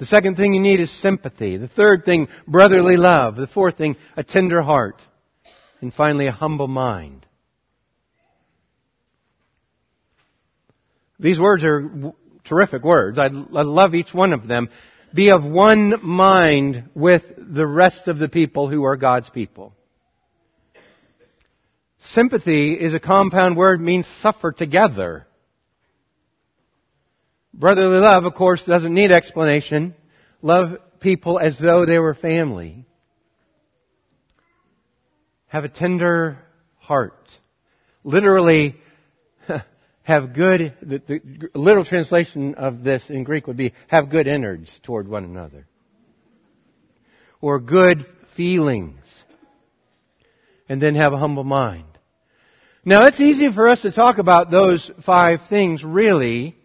The 0.00 0.06
second 0.06 0.36
thing 0.36 0.54
you 0.54 0.60
need 0.60 0.80
is 0.80 0.90
sympathy. 1.00 1.58
The 1.58 1.68
third 1.68 2.04
thing, 2.04 2.26
brotherly 2.48 2.96
love. 2.96 3.36
The 3.36 3.46
fourth 3.46 3.76
thing, 3.76 3.96
a 4.16 4.24
tender 4.24 4.62
heart. 4.62 4.96
And 5.80 5.94
finally, 5.94 6.26
a 6.26 6.32
humble 6.32 6.68
mind. 6.68 7.26
These 11.18 11.38
words 11.38 11.62
are 11.64 12.14
terrific 12.44 12.82
words. 12.82 13.18
I, 13.18 13.28
love 13.28 13.94
each 13.94 14.12
one 14.12 14.32
of 14.32 14.48
them 14.48 14.70
be 15.12 15.30
of 15.30 15.44
one 15.44 15.94
mind 16.02 16.88
with 16.94 17.22
the 17.36 17.66
rest 17.66 18.06
of 18.06 18.18
the 18.18 18.28
people 18.28 18.68
who 18.68 18.84
are 18.84 18.96
God's 18.96 19.28
people. 19.30 19.74
Sympathy 22.12 22.72
is 22.74 22.94
a 22.94 23.00
compound 23.00 23.56
word, 23.56 23.80
means 23.80 24.06
suffer 24.22 24.52
together. 24.52 25.26
Brotherly 27.52 27.98
love, 27.98 28.24
of 28.24 28.34
course, 28.34 28.62
doesn't 28.64 28.94
need 28.94 29.10
explanation. 29.10 29.94
Love 30.42 30.78
people 31.00 31.38
as 31.38 31.58
though 31.58 31.84
they 31.84 31.98
were 31.98 32.14
family. 32.14 32.86
Have 35.48 35.64
a 35.64 35.68
tender 35.68 36.38
heart. 36.78 37.28
Literally, 38.04 38.76
have 40.02 40.32
good, 40.32 40.74
the, 40.80 41.02
the 41.06 41.48
literal 41.54 41.84
translation 41.84 42.54
of 42.54 42.82
this 42.84 43.02
in 43.08 43.24
Greek 43.24 43.46
would 43.46 43.56
be 43.56 43.74
have 43.88 44.10
good 44.10 44.26
innards 44.26 44.70
toward 44.84 45.08
one 45.08 45.24
another. 45.24 45.66
Or 47.40 47.58
good 47.58 48.06
feelings. 48.36 49.00
And 50.68 50.80
then 50.80 50.94
have 50.94 51.12
a 51.12 51.18
humble 51.18 51.44
mind. 51.44 51.86
Now 52.84 53.04
it's 53.04 53.20
easy 53.20 53.52
for 53.52 53.68
us 53.68 53.82
to 53.82 53.92
talk 53.92 54.18
about 54.18 54.50
those 54.50 54.88
five 55.04 55.40
things 55.50 55.82
really, 55.84 56.56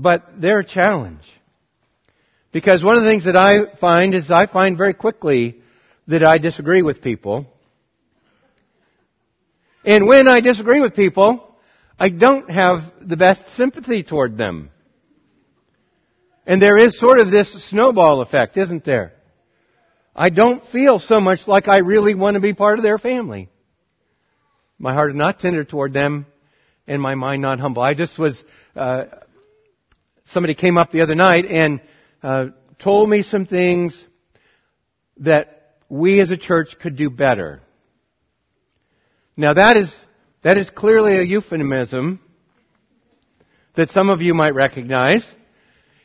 but 0.00 0.40
they're 0.40 0.60
a 0.60 0.64
challenge. 0.64 1.22
Because 2.52 2.82
one 2.82 2.96
of 2.96 3.04
the 3.04 3.08
things 3.08 3.24
that 3.26 3.36
I 3.36 3.76
find 3.80 4.14
is 4.14 4.30
I 4.30 4.46
find 4.46 4.76
very 4.76 4.94
quickly 4.94 5.60
that 6.08 6.24
I 6.24 6.38
disagree 6.38 6.82
with 6.82 7.02
people. 7.02 7.46
And 9.84 10.06
when 10.08 10.26
I 10.26 10.40
disagree 10.40 10.80
with 10.80 10.94
people, 10.94 11.54
I 11.98 12.08
don't 12.08 12.50
have 12.50 12.80
the 13.00 13.16
best 13.16 13.42
sympathy 13.56 14.02
toward 14.02 14.36
them. 14.36 14.70
And 16.46 16.60
there 16.60 16.78
is 16.78 16.98
sort 16.98 17.20
of 17.20 17.30
this 17.30 17.68
snowball 17.70 18.22
effect, 18.22 18.56
isn't 18.56 18.84
there? 18.84 19.12
I 20.16 20.30
don't 20.30 20.64
feel 20.72 20.98
so 20.98 21.20
much 21.20 21.40
like 21.46 21.68
I 21.68 21.78
really 21.78 22.14
want 22.14 22.34
to 22.34 22.40
be 22.40 22.54
part 22.54 22.78
of 22.78 22.82
their 22.82 22.98
family. 22.98 23.48
My 24.78 24.94
heart 24.94 25.10
is 25.10 25.16
not 25.16 25.38
tender 25.38 25.64
toward 25.64 25.92
them, 25.92 26.26
and 26.86 27.00
my 27.00 27.14
mind 27.14 27.42
not 27.42 27.60
humble. 27.60 27.82
I 27.82 27.94
just 27.94 28.18
was, 28.18 28.42
uh, 28.74 29.04
somebody 30.32 30.54
came 30.54 30.78
up 30.78 30.90
the 30.90 31.02
other 31.02 31.14
night 31.14 31.44
and 31.46 31.80
uh, 32.22 32.46
told 32.78 33.08
me 33.08 33.22
some 33.22 33.46
things 33.46 34.02
that 35.18 35.76
we 35.88 36.20
as 36.20 36.30
a 36.30 36.36
church 36.36 36.76
could 36.80 36.96
do 36.96 37.10
better. 37.10 37.60
Now 39.36 39.54
that 39.54 39.76
is 39.76 39.94
that 40.42 40.56
is 40.56 40.70
clearly 40.70 41.18
a 41.18 41.22
euphemism 41.22 42.20
that 43.76 43.90
some 43.90 44.10
of 44.10 44.20
you 44.20 44.34
might 44.34 44.54
recognize. 44.54 45.24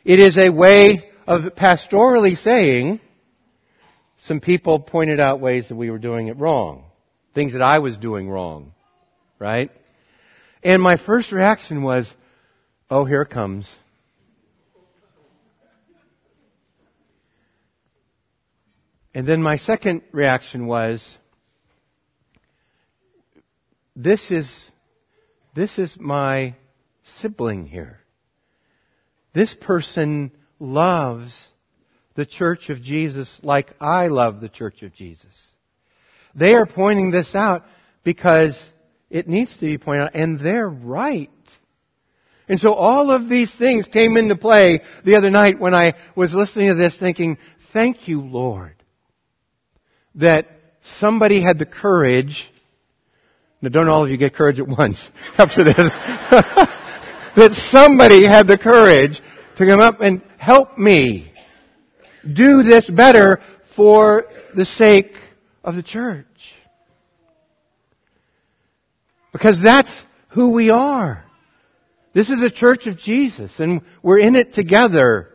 It 0.03 0.20
is 0.20 0.38
a 0.38 0.50
way 0.50 1.10
of 1.25 1.41
pastorally 1.55 2.38
saying 2.38 3.00
some 4.25 4.39
people 4.39 4.79
pointed 4.79 5.20
out 5.20 5.39
ways 5.39 5.67
that 5.70 5.75
we 5.75 5.89
were 5.89 5.98
doing 5.98 6.27
it 6.27 6.38
wrong. 6.38 6.86
Things 7.34 7.53
that 7.53 7.62
I 7.62 7.79
was 7.79 7.98
doing 7.98 8.29
wrong. 8.29 8.74
Right? 9.39 9.72
And 10.63 10.82
my 10.82 10.98
first 10.98 11.32
reaction 11.32 11.84
was, 11.84 12.12
oh, 12.89 13.05
here 13.05 13.22
it 13.22 13.29
comes. 13.29 13.70
And 19.15 19.25
then 19.25 19.41
my 19.41 19.57
second 19.57 20.01
reaction 20.12 20.67
was, 20.67 21.01
this 23.95 24.29
is, 24.29 24.45
this 25.55 25.79
is 25.79 25.95
my 25.98 26.53
sibling 27.22 27.65
here. 27.65 28.00
This 29.34 29.55
person 29.62 30.34
loves 30.60 31.34
the 32.15 32.25
church 32.25 32.67
of 32.67 32.81
Jesus 32.81 33.39
like 33.41 33.74
I 33.79 34.07
love 34.07 34.41
the 34.41 34.50
church 34.50 34.84
of 34.84 34.93
Jesus. 34.93 35.34
They 36.36 36.53
are 36.53 36.65
pointing 36.65 37.12
this 37.12 37.34
out 37.34 37.63
because 38.03 38.62
it 39.10 39.29
needs 39.29 39.53
to 39.55 39.62
be 39.62 39.77
pointed 39.77 40.07
out, 40.07 40.15
and 40.15 40.41
they're 40.41 40.67
right. 40.67 41.29
And 42.50 42.60
so 42.60 42.74
all 42.74 43.12
of 43.12 43.29
these 43.29 43.53
things 43.57 43.88
came 43.88 44.17
into 44.17 44.36
play 44.36 44.81
the 45.05 45.15
other 45.15 45.29
night 45.29 45.57
when 45.57 45.74
I 45.74 45.93
was 46.17 46.34
listening 46.34 46.67
to 46.67 46.75
this 46.75 46.98
thinking, 47.00 47.38
thank 47.72 48.10
you, 48.10 48.19
Lord, 48.19 48.75
that 50.15 50.48
somebody 51.00 51.43
had 51.43 51.60
the 51.60 51.65
courage 51.65 52.50
now 53.65 53.69
don't 53.69 53.88
all 53.88 54.03
of 54.03 54.12
you 54.12 54.17
get 54.17 54.36
courage 54.36 54.60
at 54.60 54.67
once 54.67 55.07
after 55.39 55.63
this. 55.63 55.75
that 57.36 57.51
somebody 57.72 58.24
had 58.25 58.48
the 58.48 58.60
courage 58.60 59.19
to 59.57 59.65
come 59.65 59.79
up 59.79 60.01
and 60.01 60.22
help 60.38 60.77
me 60.77 61.34
do 62.24 62.62
this 62.62 62.88
better 62.89 63.41
for 63.75 64.25
the 64.55 64.65
sake 64.65 65.13
of 65.63 65.74
the 65.74 65.81
church. 65.81 66.27
Because 69.31 69.60
that's 69.63 69.93
who 70.29 70.51
we 70.51 70.69
are. 70.69 71.25
This 72.13 72.29
is 72.29 72.43
a 72.43 72.51
church 72.51 72.86
of 72.86 73.00
Jesus 73.00 73.51
and 73.57 73.81
we're 74.03 74.19
in 74.19 74.36
it 74.36 74.53
together. 74.53 75.29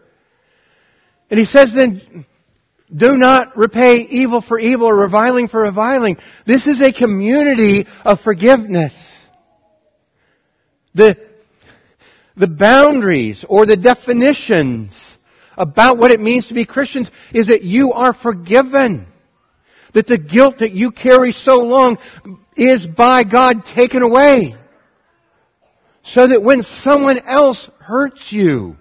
And 1.30 1.40
he 1.40 1.46
says 1.46 1.72
then, 1.74 2.24
do 2.94 3.16
not 3.16 3.56
repay 3.56 4.06
evil 4.10 4.42
for 4.46 4.58
evil 4.58 4.88
or 4.88 4.96
reviling 4.96 5.48
for 5.48 5.62
reviling. 5.62 6.16
This 6.46 6.66
is 6.66 6.82
a 6.82 6.92
community 6.92 7.86
of 8.04 8.18
forgiveness. 8.20 8.92
The, 10.94 11.16
the 12.36 12.48
boundaries 12.48 13.44
or 13.48 13.64
the 13.64 13.76
definitions 13.76 14.92
about 15.56 15.98
what 15.98 16.10
it 16.10 16.20
means 16.20 16.48
to 16.48 16.54
be 16.54 16.64
Christians 16.64 17.10
is 17.32 17.46
that 17.46 17.62
you 17.62 17.92
are 17.92 18.14
forgiven. 18.14 19.06
That 19.94 20.06
the 20.06 20.18
guilt 20.18 20.56
that 20.60 20.72
you 20.72 20.90
carry 20.90 21.32
so 21.32 21.56
long 21.56 21.98
is 22.56 22.86
by 22.96 23.24
God 23.24 23.64
taken 23.74 24.02
away. 24.02 24.54
So 26.04 26.26
that 26.26 26.42
when 26.42 26.62
someone 26.82 27.18
else 27.20 27.68
hurts 27.80 28.28
you, 28.30 28.76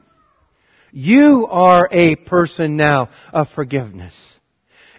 you 0.91 1.47
are 1.49 1.87
a 1.91 2.15
person 2.15 2.77
now 2.77 3.09
of 3.31 3.47
forgiveness. 3.55 4.13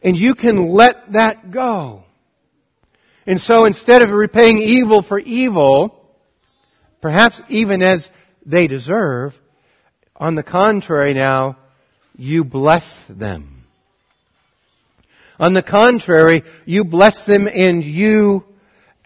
And 0.02 0.16
you 0.16 0.34
can 0.34 0.70
let 0.70 1.12
that 1.12 1.50
go. 1.50 2.04
And 3.26 3.40
so 3.40 3.66
instead 3.66 4.02
of 4.02 4.10
repaying 4.10 4.58
evil 4.58 5.02
for 5.02 5.18
evil, 5.18 6.04
perhaps 7.00 7.40
even 7.48 7.82
as 7.82 8.08
they 8.44 8.66
deserve, 8.66 9.34
on 10.16 10.34
the 10.34 10.42
contrary 10.42 11.14
now, 11.14 11.58
you 12.16 12.44
bless 12.44 12.84
them. 13.08 13.64
On 15.38 15.54
the 15.54 15.62
contrary, 15.62 16.42
you 16.66 16.84
bless 16.84 17.18
them 17.26 17.46
and 17.46 17.82
you 17.84 18.44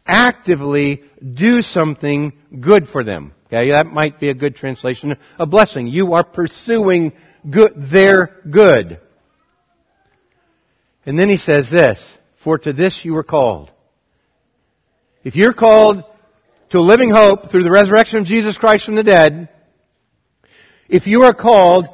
actively 0.07 1.03
do 1.23 1.61
something 1.61 2.33
good 2.61 2.88
for 2.88 3.05
them. 3.05 3.34
Okay, 3.47 3.71
that 3.71 3.87
might 3.87 4.19
be 4.19 4.31
a 4.31 4.35
good 4.35 4.57
translation. 4.57 5.17
A 5.39 5.47
blessing. 5.47 5.87
You 5.87 6.15
are 6.15 6.25
pursuing 6.25 7.13
good, 7.49 7.73
their 7.93 8.41
good. 8.51 9.01
And 11.07 11.19
then 11.19 11.29
he 11.29 11.37
says 11.37 11.69
this, 11.71 11.99
for 12.43 12.59
to 12.59 12.73
this 12.73 13.01
you 13.03 13.13
were 13.13 13.25
called. 13.25 13.71
If 15.23 15.37
you're 15.37 15.55
called 15.55 16.05
to 16.71 16.79
a 16.79 16.81
living 16.81 17.11
hope 17.11 17.51
through 17.51 17.63
the 17.63 17.71
resurrection 17.71 18.19
of 18.19 18.27
Jesus 18.27 18.57
Christ 18.57 18.85
from 18.87 18.95
the 18.95 19.03
dead, 19.03 19.49
if 20.89 21.07
you 21.07 21.23
are 21.23 21.35
called 21.35 21.87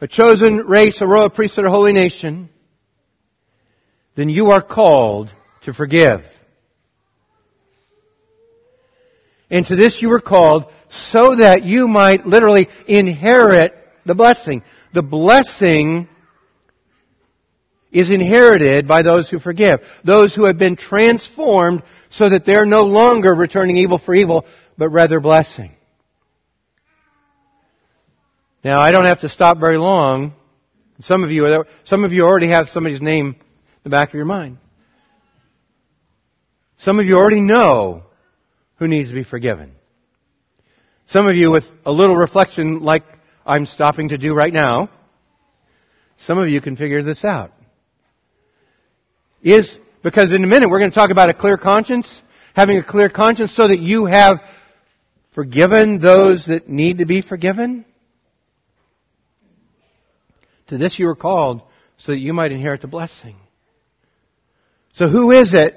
a 0.00 0.08
chosen 0.08 0.58
race, 0.66 0.98
a 1.00 1.06
royal 1.06 1.30
priesthood, 1.30 1.66
a 1.66 1.70
holy 1.70 1.92
nation, 1.92 2.50
then 4.14 4.28
you 4.28 4.50
are 4.50 4.62
called 4.62 5.30
to 5.62 5.72
forgive. 5.72 6.20
And 9.50 9.64
to 9.66 9.76
this 9.76 9.98
you 10.00 10.08
were 10.08 10.20
called 10.20 10.64
so 10.90 11.36
that 11.36 11.64
you 11.64 11.88
might 11.88 12.26
literally 12.26 12.68
inherit 12.86 13.72
the 14.04 14.14
blessing. 14.14 14.62
The 14.94 15.02
blessing 15.02 16.08
is 17.92 18.10
inherited 18.10 18.86
by 18.86 19.02
those 19.02 19.28
who 19.28 19.38
forgive. 19.38 19.80
Those 20.04 20.34
who 20.34 20.44
have 20.44 20.58
been 20.58 20.76
transformed 20.76 21.82
so 22.10 22.28
that 22.28 22.44
they're 22.44 22.66
no 22.66 22.82
longer 22.82 23.34
returning 23.34 23.76
evil 23.76 24.00
for 24.04 24.14
evil, 24.14 24.44
but 24.78 24.90
rather 24.90 25.20
blessing. 25.20 25.72
Now, 28.64 28.80
I 28.80 28.90
don't 28.90 29.04
have 29.04 29.20
to 29.20 29.28
stop 29.28 29.58
very 29.58 29.78
long. 29.78 30.34
Some 31.00 31.22
of 31.22 31.30
you, 31.30 31.64
some 31.84 32.04
of 32.04 32.12
you 32.12 32.24
already 32.24 32.50
have 32.50 32.68
somebody's 32.68 33.00
name 33.00 33.36
in 33.38 33.80
the 33.84 33.90
back 33.90 34.08
of 34.08 34.14
your 34.14 34.24
mind. 34.24 34.58
Some 36.78 36.98
of 36.98 37.06
you 37.06 37.16
already 37.16 37.40
know 37.40 38.02
who 38.76 38.88
needs 38.88 39.08
to 39.08 39.14
be 39.14 39.24
forgiven. 39.24 39.72
Some 41.06 41.28
of 41.28 41.36
you 41.36 41.52
with 41.52 41.64
a 41.84 41.92
little 41.92 42.16
reflection 42.16 42.80
like 42.80 43.04
I'm 43.44 43.64
stopping 43.64 44.08
to 44.08 44.18
do 44.18 44.34
right 44.34 44.52
now, 44.52 44.90
some 46.26 46.38
of 46.38 46.48
you 46.48 46.60
can 46.60 46.76
figure 46.76 47.02
this 47.02 47.24
out. 47.24 47.52
Is, 49.40 49.76
because 50.02 50.32
in 50.32 50.42
a 50.42 50.46
minute 50.48 50.68
we're 50.68 50.80
going 50.80 50.90
to 50.90 50.94
talk 50.94 51.10
about 51.10 51.28
a 51.28 51.34
clear 51.34 51.56
conscience, 51.56 52.22
having 52.54 52.78
a 52.78 52.84
clear 52.84 53.08
conscience 53.08 53.54
so 53.54 53.68
that 53.68 53.78
you 53.78 54.06
have 54.06 54.40
forgiven 55.32 56.00
those 56.00 56.46
that 56.46 56.68
need 56.68 56.98
to 56.98 57.06
be 57.06 57.22
forgiven. 57.22 57.84
To 60.68 60.78
this 60.78 60.98
you 60.98 61.06
were 61.06 61.14
called 61.14 61.62
so 61.98 62.12
that 62.12 62.18
you 62.18 62.32
might 62.32 62.50
inherit 62.50 62.80
the 62.80 62.88
blessing. 62.88 63.36
So 64.94 65.08
who 65.08 65.30
is 65.30 65.54
it, 65.54 65.74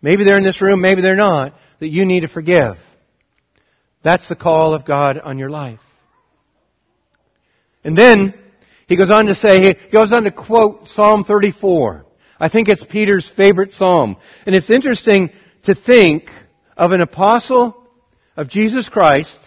maybe 0.00 0.24
they're 0.24 0.38
in 0.38 0.44
this 0.44 0.62
room, 0.62 0.80
maybe 0.80 1.02
they're 1.02 1.16
not, 1.16 1.52
that 1.80 1.88
you 1.88 2.06
need 2.06 2.20
to 2.20 2.28
forgive? 2.28 2.76
That's 4.04 4.28
the 4.28 4.36
call 4.36 4.74
of 4.74 4.84
God 4.84 5.18
on 5.18 5.38
your 5.38 5.50
life. 5.50 5.80
And 7.82 7.96
then 7.96 8.34
he 8.86 8.96
goes 8.96 9.10
on 9.10 9.26
to 9.26 9.34
say, 9.34 9.60
he 9.60 9.90
goes 9.90 10.12
on 10.12 10.24
to 10.24 10.30
quote 10.30 10.86
Psalm 10.86 11.24
34. 11.24 12.04
I 12.38 12.48
think 12.48 12.68
it's 12.68 12.84
Peter's 12.90 13.30
favorite 13.36 13.72
psalm. 13.72 14.16
And 14.46 14.54
it's 14.54 14.70
interesting 14.70 15.30
to 15.64 15.74
think 15.74 16.28
of 16.76 16.92
an 16.92 17.00
apostle 17.00 17.88
of 18.36 18.48
Jesus 18.48 18.88
Christ, 18.88 19.38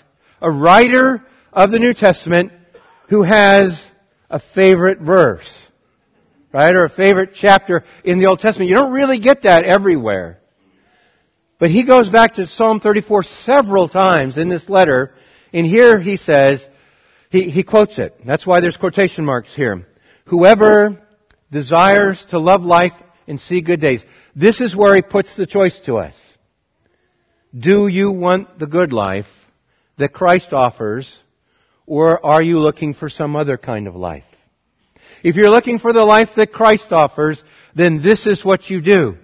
a 0.41 0.49
writer 0.49 1.23
of 1.53 1.71
the 1.71 1.79
New 1.79 1.93
Testament, 1.93 2.51
who 3.09 3.21
has 3.21 3.79
a 4.29 4.41
favorite 4.55 4.99
verse. 4.99 5.47
Right? 6.51 6.73
Or 6.73 6.85
a 6.85 6.89
favorite 6.89 7.31
chapter 7.39 7.83
in 8.03 8.19
the 8.19 8.25
Old 8.25 8.39
Testament. 8.39 8.69
You 8.69 8.75
don't 8.75 8.93
really 8.93 9.19
get 9.19 9.43
that 9.43 9.65
everywhere. 9.65 10.39
But 11.59 11.71
he 11.71 11.83
goes 11.83 12.09
back 12.09 12.35
to 12.35 12.47
Psalm 12.47 12.79
34 12.79 13.23
several 13.23 13.89
times 13.89 14.37
in 14.37 14.47
this 14.47 14.69
letter, 14.69 15.13
and 15.53 15.65
here 15.65 15.99
he 15.99 16.17
says, 16.17 16.63
he, 17.31 17.49
he 17.49 17.63
quotes 17.63 17.97
it. 17.97 18.15
That's 18.25 18.45
why 18.45 18.61
there's 18.61 18.77
quotation 18.77 19.25
marks 19.25 19.53
here. 19.55 19.87
Whoever 20.25 21.01
desires 21.51 22.23
to 22.29 22.39
love 22.39 22.61
life 22.61 22.93
and 23.27 23.39
see 23.39 23.61
good 23.61 23.81
days. 23.81 24.03
This 24.35 24.61
is 24.61 24.75
where 24.75 24.95
he 24.95 25.01
puts 25.01 25.35
the 25.35 25.47
choice 25.47 25.79
to 25.85 25.95
us. 25.95 26.15
Do 27.57 27.87
you 27.87 28.11
want 28.11 28.59
the 28.59 28.67
good 28.67 28.93
life 28.93 29.25
that 29.97 30.13
Christ 30.13 30.53
offers, 30.53 31.23
or 31.85 32.23
are 32.25 32.41
you 32.41 32.59
looking 32.59 32.93
for 32.93 33.09
some 33.09 33.35
other 33.35 33.57
kind 33.57 33.87
of 33.87 33.95
life? 33.95 34.23
If 35.23 35.35
you're 35.35 35.49
looking 35.49 35.79
for 35.79 35.91
the 35.91 36.03
life 36.03 36.29
that 36.35 36.53
Christ 36.53 36.87
offers, 36.91 37.41
then 37.75 38.01
this 38.03 38.27
is 38.27 38.45
what 38.45 38.69
you 38.69 38.81
do. 38.81 39.17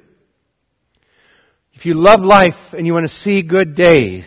If 1.83 1.87
you 1.87 1.95
love 1.95 2.21
life 2.21 2.71
and 2.71 2.87
you 2.87 2.93
want 2.93 3.09
to 3.09 3.13
see 3.13 3.43
good 3.43 3.75
days, 3.75 4.23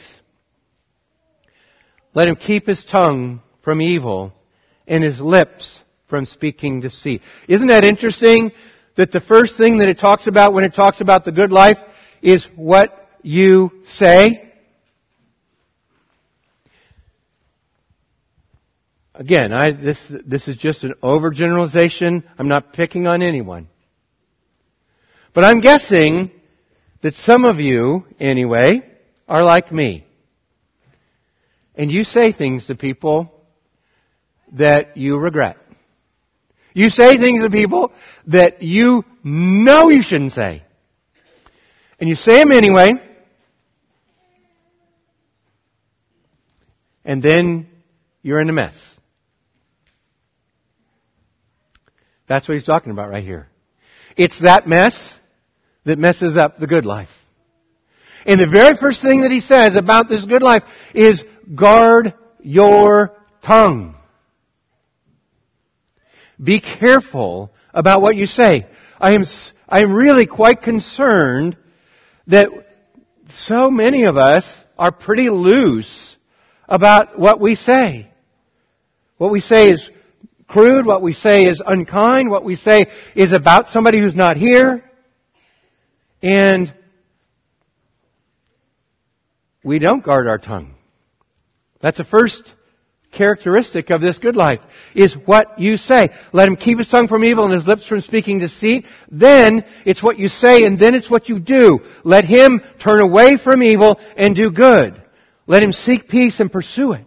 let 2.12 2.28
him 2.28 2.36
keep 2.36 2.66
his 2.66 2.84
tongue 2.84 3.40
from 3.64 3.80
evil 3.80 4.34
and 4.86 5.02
his 5.02 5.18
lips 5.18 5.80
from 6.06 6.26
speaking 6.26 6.82
deceit. 6.82 7.22
Isn't 7.48 7.68
that 7.68 7.82
interesting 7.82 8.52
that 8.98 9.10
the 9.10 9.22
first 9.22 9.56
thing 9.56 9.78
that 9.78 9.88
it 9.88 9.98
talks 9.98 10.26
about 10.26 10.52
when 10.52 10.64
it 10.64 10.74
talks 10.74 11.00
about 11.00 11.24
the 11.24 11.32
good 11.32 11.50
life 11.50 11.78
is 12.20 12.46
what 12.56 13.08
you 13.22 13.70
say? 13.88 14.52
Again, 19.14 19.54
I, 19.54 19.72
this, 19.72 20.12
this 20.26 20.46
is 20.46 20.58
just 20.58 20.84
an 20.84 20.92
overgeneralization. 21.02 22.22
I'm 22.38 22.48
not 22.48 22.74
picking 22.74 23.06
on 23.06 23.22
anyone. 23.22 23.68
But 25.32 25.44
I'm 25.44 25.62
guessing 25.62 26.32
that 27.06 27.14
some 27.14 27.44
of 27.44 27.60
you, 27.60 28.04
anyway, 28.18 28.82
are 29.28 29.44
like 29.44 29.70
me. 29.70 30.04
And 31.76 31.88
you 31.88 32.02
say 32.02 32.32
things 32.32 32.66
to 32.66 32.74
people 32.74 33.32
that 34.54 34.96
you 34.96 35.16
regret. 35.16 35.56
You 36.74 36.90
say 36.90 37.16
things 37.16 37.44
to 37.44 37.48
people 37.48 37.92
that 38.26 38.60
you 38.60 39.04
know 39.22 39.88
you 39.88 40.02
shouldn't 40.02 40.32
say. 40.32 40.64
And 42.00 42.08
you 42.08 42.16
say 42.16 42.40
them 42.40 42.50
anyway. 42.50 42.90
And 47.04 47.22
then 47.22 47.68
you're 48.22 48.40
in 48.40 48.48
a 48.48 48.52
mess. 48.52 48.74
That's 52.26 52.48
what 52.48 52.56
he's 52.56 52.66
talking 52.66 52.90
about 52.90 53.10
right 53.10 53.22
here. 53.22 53.46
It's 54.16 54.42
that 54.42 54.66
mess 54.66 55.15
that 55.86 55.98
messes 55.98 56.36
up 56.36 56.58
the 56.58 56.66
good 56.66 56.84
life. 56.84 57.08
And 58.26 58.40
the 58.40 58.48
very 58.48 58.76
first 58.76 59.02
thing 59.02 59.20
that 59.20 59.30
he 59.30 59.40
says 59.40 59.76
about 59.76 60.08
this 60.08 60.24
good 60.24 60.42
life 60.42 60.64
is 60.94 61.22
guard 61.54 62.12
your 62.40 63.16
tongue. 63.42 63.94
Be 66.42 66.60
careful 66.60 67.52
about 67.72 68.02
what 68.02 68.16
you 68.16 68.26
say. 68.26 68.66
I 69.00 69.12
am, 69.12 69.24
I 69.68 69.80
am 69.80 69.92
really 69.92 70.26
quite 70.26 70.60
concerned 70.60 71.56
that 72.26 72.48
so 73.28 73.70
many 73.70 74.04
of 74.04 74.16
us 74.16 74.44
are 74.76 74.90
pretty 74.90 75.30
loose 75.30 76.16
about 76.68 77.18
what 77.18 77.40
we 77.40 77.54
say. 77.54 78.10
What 79.18 79.30
we 79.30 79.40
say 79.40 79.70
is 79.70 79.88
crude, 80.48 80.84
what 80.84 81.00
we 81.00 81.12
say 81.12 81.44
is 81.44 81.62
unkind, 81.64 82.28
what 82.28 82.44
we 82.44 82.56
say 82.56 82.86
is 83.14 83.32
about 83.32 83.70
somebody 83.70 84.00
who's 84.00 84.16
not 84.16 84.36
here. 84.36 84.82
And 86.22 86.74
we 89.62 89.78
don't 89.78 90.04
guard 90.04 90.28
our 90.28 90.38
tongue. 90.38 90.74
That's 91.80 91.98
the 91.98 92.04
first 92.04 92.54
characteristic 93.16 93.90
of 93.90 94.00
this 94.00 94.18
good 94.18 94.36
life, 94.36 94.60
is 94.94 95.14
what 95.24 95.58
you 95.58 95.76
say. 95.76 96.08
Let 96.32 96.48
him 96.48 96.56
keep 96.56 96.78
his 96.78 96.88
tongue 96.88 97.08
from 97.08 97.24
evil 97.24 97.44
and 97.44 97.54
his 97.54 97.66
lips 97.66 97.86
from 97.86 98.00
speaking 98.00 98.38
deceit. 98.38 98.84
Then 99.10 99.64
it's 99.84 100.02
what 100.02 100.18
you 100.18 100.28
say 100.28 100.64
and 100.64 100.78
then 100.78 100.94
it's 100.94 101.10
what 101.10 101.28
you 101.28 101.40
do. 101.40 101.80
Let 102.04 102.24
him 102.24 102.60
turn 102.82 103.00
away 103.00 103.38
from 103.42 103.62
evil 103.62 103.98
and 104.16 104.34
do 104.34 104.50
good. 104.50 105.02
Let 105.46 105.62
him 105.62 105.72
seek 105.72 106.08
peace 106.08 106.40
and 106.40 106.50
pursue 106.50 106.92
it. 106.92 107.06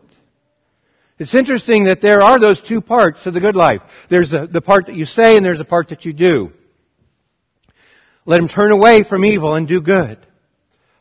It's 1.18 1.36
interesting 1.36 1.86
that 1.86 2.02
there 2.02 2.22
are 2.22 2.40
those 2.40 2.62
two 2.66 2.80
parts 2.80 3.24
to 3.24 3.32
the 3.32 3.42
good 3.42 3.56
life. 3.56 3.82
There's 4.10 4.32
the, 4.32 4.48
the 4.52 4.62
part 4.62 4.86
that 4.86 4.96
you 4.96 5.06
say 5.06 5.36
and 5.36 5.46
there's 5.46 5.58
the 5.58 5.66
part 5.66 5.90
that 5.90 6.06
you 6.06 6.14
do. 6.14 6.52
Let 8.30 8.40
him 8.40 8.48
turn 8.48 8.72
away 8.72 9.04
from 9.10 9.26
evil 9.26 9.56
and 9.56 9.68
do 9.68 9.82
good. 9.82 10.20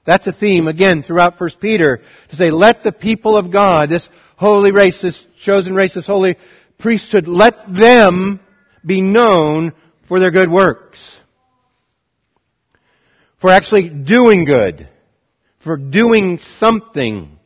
That's 0.07 0.27
a 0.27 0.33
theme, 0.33 0.67
again, 0.67 1.03
throughout 1.03 1.38
1 1.38 1.51
Peter, 1.61 2.01
to 2.31 2.37
say, 2.37 2.51
let 2.51 2.83
the 2.83 2.91
people 2.91 3.37
of 3.37 3.53
God, 3.53 3.91
this 3.91 4.09
holy 4.37 4.73
race, 4.73 4.99
this 5.03 5.27
chosen 5.45 5.75
race, 5.75 5.93
this 5.95 6.07
holy 6.07 6.37
priesthood, 6.79 7.29
let 7.29 7.55
them 7.71 8.41
be 8.83 9.03
known 9.03 9.75
for 10.09 10.19
their 10.19 10.31
good 10.31 10.51
works. 10.51 10.99
For 13.43 13.51
actually 13.51 13.91
doing 13.91 14.47
good. 14.47 14.88
For 15.62 15.77
doing 15.77 16.38
something. 16.59 17.38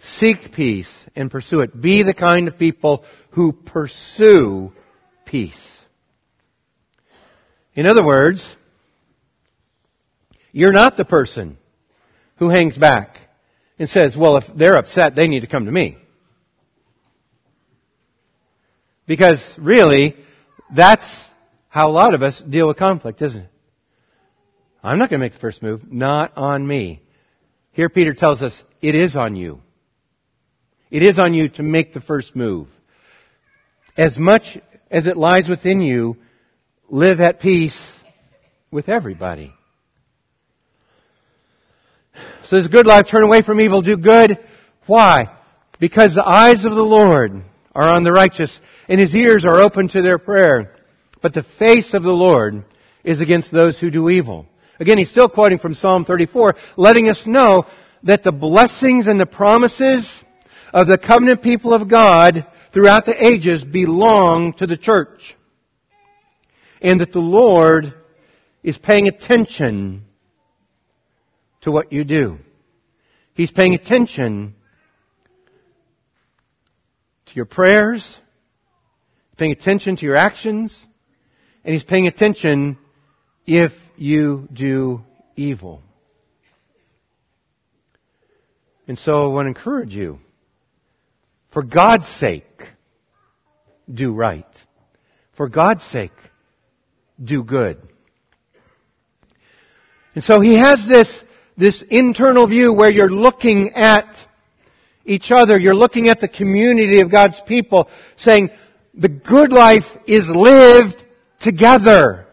Seek 0.00 0.50
peace 0.52 0.90
and 1.14 1.30
pursue 1.30 1.60
it. 1.60 1.80
Be 1.80 2.02
the 2.02 2.14
kind 2.14 2.48
of 2.48 2.58
people 2.58 3.04
who 3.30 3.52
pursue 3.52 4.72
peace. 5.24 5.54
In 7.76 7.86
other 7.86 8.04
words, 8.04 8.44
you're 10.50 10.72
not 10.72 10.96
the 10.96 11.04
person 11.04 11.58
who 12.36 12.48
hangs 12.48 12.76
back 12.76 13.18
and 13.78 13.88
says, 13.88 14.16
well, 14.18 14.38
if 14.38 14.44
they're 14.56 14.76
upset, 14.76 15.14
they 15.14 15.26
need 15.26 15.40
to 15.40 15.46
come 15.46 15.66
to 15.66 15.70
me. 15.72 15.98
Because 19.06 19.42
really, 19.58 20.16
that's 20.74 21.06
how 21.68 21.90
a 21.90 21.92
lot 21.92 22.14
of 22.14 22.22
us 22.22 22.42
deal 22.48 22.66
with 22.66 22.78
conflict, 22.78 23.20
isn't 23.20 23.42
it? 23.42 23.50
I'm 24.82 24.98
not 24.98 25.10
going 25.10 25.20
to 25.20 25.26
make 25.26 25.34
the 25.34 25.40
first 25.40 25.62
move. 25.62 25.92
Not 25.92 26.32
on 26.36 26.66
me. 26.66 27.02
Here 27.72 27.90
Peter 27.90 28.14
tells 28.14 28.40
us, 28.40 28.62
it 28.80 28.94
is 28.94 29.14
on 29.14 29.36
you. 29.36 29.60
It 30.90 31.02
is 31.02 31.18
on 31.18 31.34
you 31.34 31.50
to 31.50 31.62
make 31.62 31.92
the 31.92 32.00
first 32.00 32.34
move. 32.34 32.68
As 33.98 34.16
much 34.16 34.56
as 34.90 35.06
it 35.06 35.16
lies 35.16 35.48
within 35.48 35.82
you, 35.82 36.16
live 36.88 37.20
at 37.20 37.40
peace 37.40 37.78
with 38.70 38.88
everybody. 38.88 39.52
So 42.44 42.56
this 42.56 42.68
good 42.68 42.86
life, 42.86 43.06
turn 43.10 43.24
away 43.24 43.42
from 43.42 43.60
evil, 43.60 43.82
do 43.82 43.96
good. 43.96 44.38
Why? 44.86 45.26
Because 45.80 46.14
the 46.14 46.26
eyes 46.26 46.64
of 46.64 46.74
the 46.74 46.82
Lord 46.82 47.32
are 47.74 47.88
on 47.88 48.04
the 48.04 48.12
righteous, 48.12 48.58
and 48.88 49.00
his 49.00 49.14
ears 49.14 49.44
are 49.44 49.60
open 49.60 49.88
to 49.88 50.02
their 50.02 50.18
prayer. 50.18 50.76
But 51.20 51.34
the 51.34 51.44
face 51.58 51.92
of 51.92 52.02
the 52.02 52.10
Lord 52.10 52.64
is 53.04 53.20
against 53.20 53.52
those 53.52 53.78
who 53.80 53.90
do 53.90 54.08
evil. 54.08 54.46
Again, 54.78 54.98
he's 54.98 55.10
still 55.10 55.28
quoting 55.28 55.58
from 55.58 55.74
Psalm 55.74 56.04
34, 56.04 56.54
letting 56.76 57.08
us 57.08 57.22
know 57.26 57.64
that 58.04 58.22
the 58.22 58.32
blessings 58.32 59.06
and 59.06 59.20
the 59.20 59.26
promises 59.26 60.08
of 60.72 60.86
the 60.86 60.98
covenant 60.98 61.42
people 61.42 61.74
of 61.74 61.88
God 61.90 62.46
throughout 62.72 63.06
the 63.06 63.26
ages 63.26 63.64
belong 63.64 64.52
to 64.54 64.66
the 64.66 64.76
church. 64.76 65.35
And 66.80 67.00
that 67.00 67.12
the 67.12 67.18
Lord 67.20 67.94
is 68.62 68.78
paying 68.78 69.08
attention 69.08 70.04
to 71.62 71.70
what 71.72 71.92
you 71.92 72.04
do. 72.04 72.38
He's 73.34 73.50
paying 73.50 73.74
attention 73.74 74.54
to 77.26 77.34
your 77.34 77.44
prayers, 77.44 78.18
paying 79.36 79.52
attention 79.52 79.96
to 79.96 80.06
your 80.06 80.16
actions, 80.16 80.86
and 81.64 81.74
He's 81.74 81.84
paying 81.84 82.06
attention 82.06 82.78
if 83.46 83.72
you 83.96 84.48
do 84.52 85.02
evil. 85.36 85.82
And 88.88 88.98
so 88.98 89.24
I 89.24 89.26
want 89.26 89.46
to 89.46 89.48
encourage 89.48 89.92
you, 89.92 90.20
for 91.52 91.62
God's 91.62 92.06
sake, 92.20 92.62
do 93.92 94.12
right. 94.12 94.46
For 95.36 95.48
God's 95.48 95.82
sake, 95.90 96.12
do 97.22 97.42
good. 97.42 97.80
And 100.14 100.24
so 100.24 100.40
he 100.40 100.58
has 100.58 100.78
this 100.88 101.08
this 101.56 101.82
internal 101.88 102.46
view 102.46 102.72
where 102.72 102.90
you're 102.90 103.10
looking 103.10 103.72
at 103.74 104.04
each 105.04 105.30
other, 105.30 105.58
you're 105.58 105.74
looking 105.74 106.08
at 106.08 106.20
the 106.20 106.28
community 106.28 107.00
of 107.00 107.10
God's 107.10 107.40
people, 107.46 107.88
saying, 108.16 108.50
the 108.92 109.08
good 109.08 109.52
life 109.52 109.84
is 110.06 110.28
lived 110.28 111.02
together. 111.40 112.26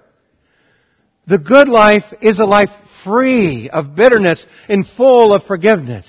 The 1.28 1.38
good 1.38 1.70
life 1.70 2.04
is 2.22 2.40
a 2.40 2.46
life 2.46 2.70
free 3.04 3.70
of 3.72 3.96
bitterness 3.96 4.46
and 4.68 4.86
full 4.98 5.34
of 5.34 5.44
forgiveness. 5.44 6.08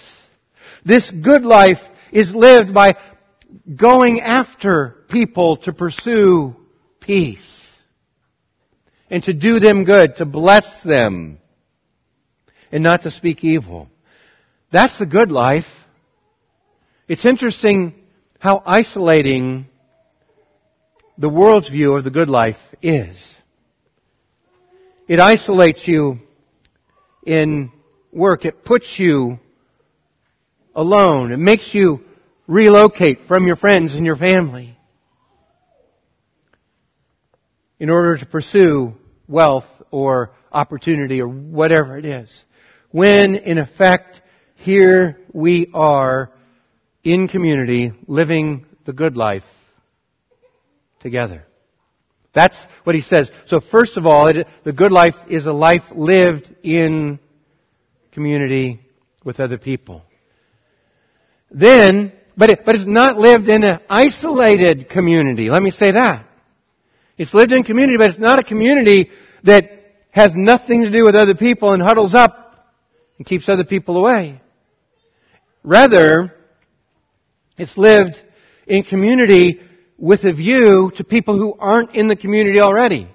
This 0.84 1.10
good 1.22 1.42
life 1.42 1.80
is 2.12 2.32
lived 2.34 2.74
by 2.74 2.96
going 3.76 4.20
after 4.20 5.04
people 5.08 5.56
to 5.58 5.72
pursue 5.72 6.56
peace 7.00 7.53
and 9.10 9.22
to 9.24 9.32
do 9.32 9.60
them 9.60 9.84
good, 9.84 10.16
to 10.16 10.24
bless 10.24 10.66
them 10.84 11.38
and 12.72 12.82
not 12.82 13.02
to 13.02 13.10
speak 13.10 13.44
evil. 13.44 13.88
That's 14.72 14.98
the 14.98 15.06
good 15.06 15.30
life. 15.30 15.66
It's 17.06 17.24
interesting 17.24 17.94
how 18.38 18.62
isolating 18.66 19.66
the 21.16 21.28
world's 21.28 21.68
view 21.68 21.92
of 21.92 22.04
the 22.04 22.10
good 22.10 22.28
life 22.28 22.56
is. 22.82 23.16
It 25.06 25.20
isolates 25.20 25.86
you 25.86 26.18
in 27.24 27.70
work. 28.12 28.44
It 28.44 28.64
puts 28.64 28.96
you 28.98 29.38
alone. 30.74 31.30
It 31.30 31.38
makes 31.38 31.70
you 31.72 32.00
relocate 32.46 33.20
from 33.28 33.46
your 33.46 33.56
friends 33.56 33.94
and 33.94 34.04
your 34.04 34.16
family 34.16 34.73
in 37.84 37.90
order 37.90 38.16
to 38.16 38.24
pursue 38.24 38.94
wealth 39.28 39.66
or 39.90 40.30
opportunity 40.50 41.20
or 41.20 41.28
whatever 41.28 41.98
it 41.98 42.06
is 42.06 42.44
when 42.90 43.34
in 43.34 43.58
effect 43.58 44.22
here 44.54 45.18
we 45.34 45.70
are 45.74 46.30
in 47.02 47.28
community 47.28 47.92
living 48.06 48.64
the 48.86 48.92
good 48.94 49.18
life 49.18 49.42
together. 51.00 51.44
That's 52.34 52.56
what 52.84 52.94
he 52.94 53.02
says. 53.02 53.30
So 53.44 53.60
first 53.60 53.98
of 53.98 54.06
all, 54.06 54.28
it, 54.28 54.46
the 54.64 54.72
good 54.72 54.90
life 54.90 55.16
is 55.28 55.44
a 55.44 55.52
life 55.52 55.82
lived 55.94 56.50
in 56.62 57.18
community 58.12 58.80
with 59.26 59.40
other 59.40 59.58
people. 59.58 60.00
Then, 61.50 62.14
but, 62.34 62.48
it, 62.48 62.60
but 62.64 62.76
it's 62.76 62.88
not 62.88 63.18
lived 63.18 63.50
in 63.50 63.62
an 63.62 63.80
isolated 63.90 64.88
community. 64.88 65.50
Let 65.50 65.62
me 65.62 65.70
say 65.70 65.92
that. 65.92 66.28
It's 67.16 67.32
lived 67.32 67.52
in 67.52 67.62
community, 67.62 67.96
but 67.96 68.10
it's 68.10 68.18
not 68.18 68.38
a 68.38 68.44
community 68.44 69.10
that 69.44 69.64
has 70.10 70.32
nothing 70.34 70.82
to 70.82 70.90
do 70.90 71.04
with 71.04 71.14
other 71.14 71.34
people 71.34 71.72
and 71.72 71.82
huddles 71.82 72.14
up 72.14 72.74
and 73.18 73.26
keeps 73.26 73.48
other 73.48 73.64
people 73.64 73.96
away. 73.96 74.40
Rather, 75.62 76.34
it's 77.56 77.76
lived 77.76 78.16
in 78.66 78.82
community 78.82 79.60
with 79.96 80.24
a 80.24 80.32
view 80.32 80.92
to 80.96 81.04
people 81.04 81.38
who 81.38 81.54
aren't 81.58 81.94
in 81.94 82.08
the 82.08 82.16
community 82.16 82.60
already. 82.60 83.08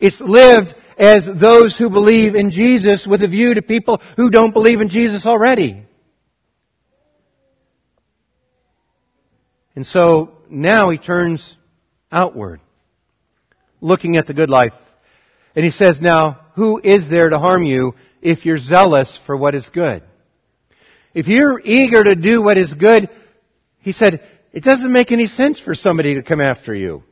It's 0.00 0.20
lived 0.20 0.74
as 0.98 1.28
those 1.40 1.76
who 1.78 1.90
believe 1.90 2.34
in 2.34 2.50
Jesus 2.50 3.06
with 3.08 3.22
a 3.22 3.28
view 3.28 3.54
to 3.54 3.62
people 3.62 4.00
who 4.16 4.30
don't 4.30 4.52
believe 4.52 4.80
in 4.80 4.88
Jesus 4.88 5.26
already. 5.26 5.84
And 9.74 9.86
so 9.86 10.32
now 10.50 10.90
he 10.90 10.98
turns 10.98 11.56
outward, 12.12 12.60
looking 13.80 14.16
at 14.16 14.26
the 14.26 14.34
good 14.34 14.50
life 14.50 14.74
And 15.54 15.64
he 15.64 15.70
says, 15.70 16.00
now, 16.00 16.40
who 16.54 16.80
is 16.82 17.08
there 17.10 17.28
to 17.28 17.38
harm 17.38 17.62
you 17.62 17.94
if 18.20 18.44
you're 18.44 18.58
zealous 18.58 19.18
for 19.26 19.36
what 19.36 19.54
is 19.54 19.68
good? 19.72 20.02
If 21.14 21.26
you're 21.26 21.60
eager 21.60 22.02
to 22.02 22.14
do 22.14 22.42
what 22.42 22.56
is 22.56 22.72
good, 22.74 23.10
he 23.80 23.92
said, 23.92 24.22
it 24.52 24.62
doesn't 24.62 24.92
make 24.92 25.12
any 25.12 25.26
sense 25.26 25.60
for 25.60 25.74
somebody 25.74 26.14
to 26.14 26.22
come 26.22 26.40
after 26.40 26.74
you. 26.74 27.02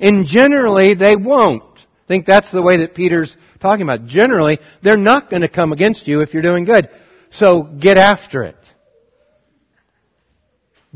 And 0.00 0.26
generally, 0.26 0.94
they 0.94 1.16
won't. 1.16 1.62
I 1.64 2.06
think 2.08 2.26
that's 2.26 2.50
the 2.50 2.62
way 2.62 2.78
that 2.78 2.94
Peter's 2.94 3.36
talking 3.60 3.82
about. 3.82 4.06
Generally, 4.06 4.58
they're 4.82 4.96
not 4.96 5.28
going 5.30 5.42
to 5.42 5.48
come 5.48 5.72
against 5.72 6.06
you 6.08 6.20
if 6.20 6.32
you're 6.32 6.42
doing 6.42 6.64
good. 6.64 6.88
So 7.30 7.62
get 7.62 7.98
after 7.98 8.44
it. 8.44 8.56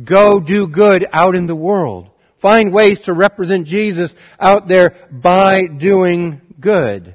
Go 0.03 0.41
do 0.41 0.67
good 0.69 1.07
out 1.13 1.35
in 1.35 1.47
the 1.47 1.57
world. 1.57 2.09
Find 2.43 2.73
ways 2.73 2.99
to 3.05 3.13
represent 3.13 3.67
Jesus 3.67 4.13
out 4.39 4.69
there 4.69 5.09
by 5.11 5.63
doing 5.67 6.41
good. 6.61 7.15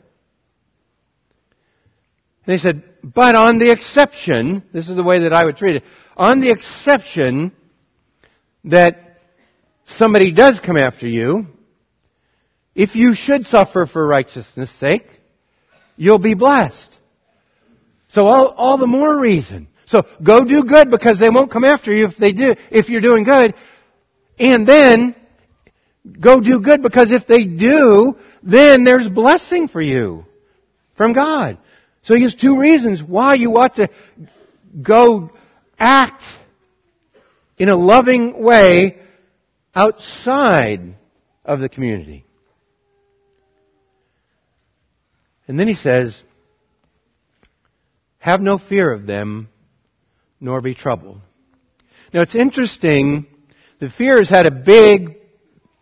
They 2.45 2.57
said, 2.57 2.83
but 3.03 3.35
on 3.35 3.59
the 3.59 3.69
exception, 3.69 4.63
this 4.73 4.87
is 4.87 4.95
the 4.95 5.03
way 5.03 5.23
that 5.23 5.33
I 5.33 5.43
would 5.43 5.57
treat 5.57 5.75
it, 5.75 5.83
on 6.15 6.39
the 6.39 6.49
exception 6.49 7.51
that 8.63 9.19
somebody 9.85 10.31
does 10.31 10.59
come 10.65 10.77
after 10.77 11.07
you, 11.07 11.45
if 12.73 12.95
you 12.95 13.13
should 13.13 13.43
suffer 13.43 13.85
for 13.85 14.07
righteousness' 14.07 14.71
sake, 14.79 15.07
you'll 15.97 16.19
be 16.19 16.35
blessed. 16.35 16.97
So 18.09 18.27
all, 18.27 18.53
all 18.55 18.77
the 18.77 18.87
more 18.87 19.19
reason. 19.19 19.67
So 19.87 20.03
go 20.23 20.45
do 20.45 20.63
good 20.63 20.89
because 20.89 21.19
they 21.19 21.29
won't 21.29 21.51
come 21.51 21.63
after 21.65 21.93
you 21.93 22.05
if 22.05 22.17
they 22.17 22.31
do, 22.31 22.55
if 22.71 22.87
you're 22.87 23.01
doing 23.01 23.23
good. 23.23 23.53
And 24.39 24.67
then, 24.67 25.15
go 26.19 26.39
do 26.39 26.59
good 26.61 26.81
because 26.81 27.11
if 27.11 27.27
they 27.27 27.43
do, 27.43 28.15
then 28.43 28.83
there's 28.83 29.07
blessing 29.09 29.67
for 29.67 29.81
you 29.81 30.25
from 30.95 31.13
God. 31.13 31.57
So 32.03 32.15
he 32.15 32.23
has 32.23 32.35
two 32.35 32.59
reasons 32.59 33.01
why 33.05 33.35
you 33.35 33.51
ought 33.57 33.75
to 33.75 33.89
go 34.81 35.31
act 35.77 36.23
in 37.57 37.69
a 37.69 37.75
loving 37.75 38.41
way 38.41 38.97
outside 39.75 40.95
of 41.43 41.59
the 41.59 41.69
community. 41.69 42.25
And 45.47 45.59
then 45.59 45.67
he 45.67 45.75
says, 45.75 46.17
have 48.19 48.41
no 48.41 48.57
fear 48.57 48.91
of 48.91 49.05
them, 49.05 49.49
nor 50.39 50.61
be 50.61 50.75
troubled. 50.75 51.21
Now 52.13 52.21
it's 52.21 52.35
interesting 52.35 53.25
the 53.79 53.89
fear 53.97 54.17
has 54.17 54.29
had 54.29 54.45
a 54.45 54.51
big, 54.51 55.16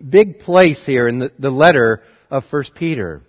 big 0.03 0.39
place 0.39 0.81
here 0.85 1.07
in 1.07 1.19
the, 1.19 1.31
the 1.39 1.49
letter 1.49 2.03
of 2.29 2.43
1 2.49 2.63
Peter. 2.75 3.21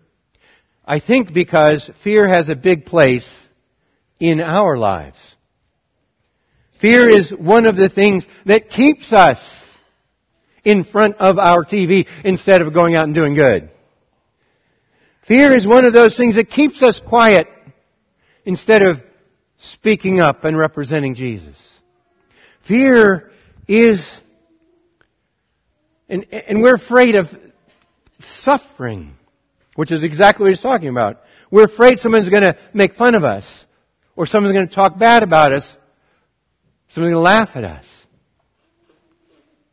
I 0.84 1.00
think 1.00 1.32
because 1.32 1.88
fear 2.04 2.28
has 2.28 2.48
a 2.48 2.54
big 2.54 2.86
place 2.86 3.28
in 4.20 4.40
our 4.40 4.76
lives. 4.76 5.18
Fear 6.80 7.08
is 7.08 7.32
one 7.36 7.66
of 7.66 7.76
the 7.76 7.88
things 7.88 8.24
that 8.44 8.68
keeps 8.68 9.12
us 9.12 9.38
in 10.64 10.84
front 10.84 11.16
of 11.16 11.38
our 11.38 11.64
TV 11.64 12.06
instead 12.24 12.60
of 12.60 12.74
going 12.74 12.94
out 12.94 13.04
and 13.04 13.14
doing 13.14 13.34
good. 13.34 13.70
Fear 15.26 15.56
is 15.56 15.66
one 15.66 15.84
of 15.84 15.92
those 15.92 16.16
things 16.16 16.36
that 16.36 16.50
keeps 16.50 16.82
us 16.82 17.00
quiet 17.06 17.48
instead 18.44 18.82
of 18.82 18.98
speaking 19.72 20.20
up 20.20 20.44
and 20.44 20.56
representing 20.56 21.14
Jesus. 21.14 21.56
Fear 22.68 23.30
is, 23.66 24.00
and, 26.08 26.26
and 26.32 26.62
we're 26.62 26.76
afraid 26.76 27.16
of 27.16 27.26
suffering, 28.18 29.14
which 29.74 29.90
is 29.90 30.04
exactly 30.04 30.44
what 30.44 30.50
he's 30.50 30.62
talking 30.62 30.88
about. 30.88 31.20
We're 31.50 31.64
afraid 31.64 31.98
someone's 31.98 32.28
going 32.28 32.42
to 32.42 32.56
make 32.72 32.94
fun 32.94 33.14
of 33.14 33.24
us, 33.24 33.64
or 34.14 34.26
someone's 34.26 34.54
going 34.54 34.68
to 34.68 34.74
talk 34.74 34.98
bad 34.98 35.22
about 35.22 35.52
us, 35.52 35.76
someone's 36.90 37.12
going 37.12 37.14
to 37.14 37.20
laugh 37.20 37.50
at 37.54 37.64
us. 37.64 37.84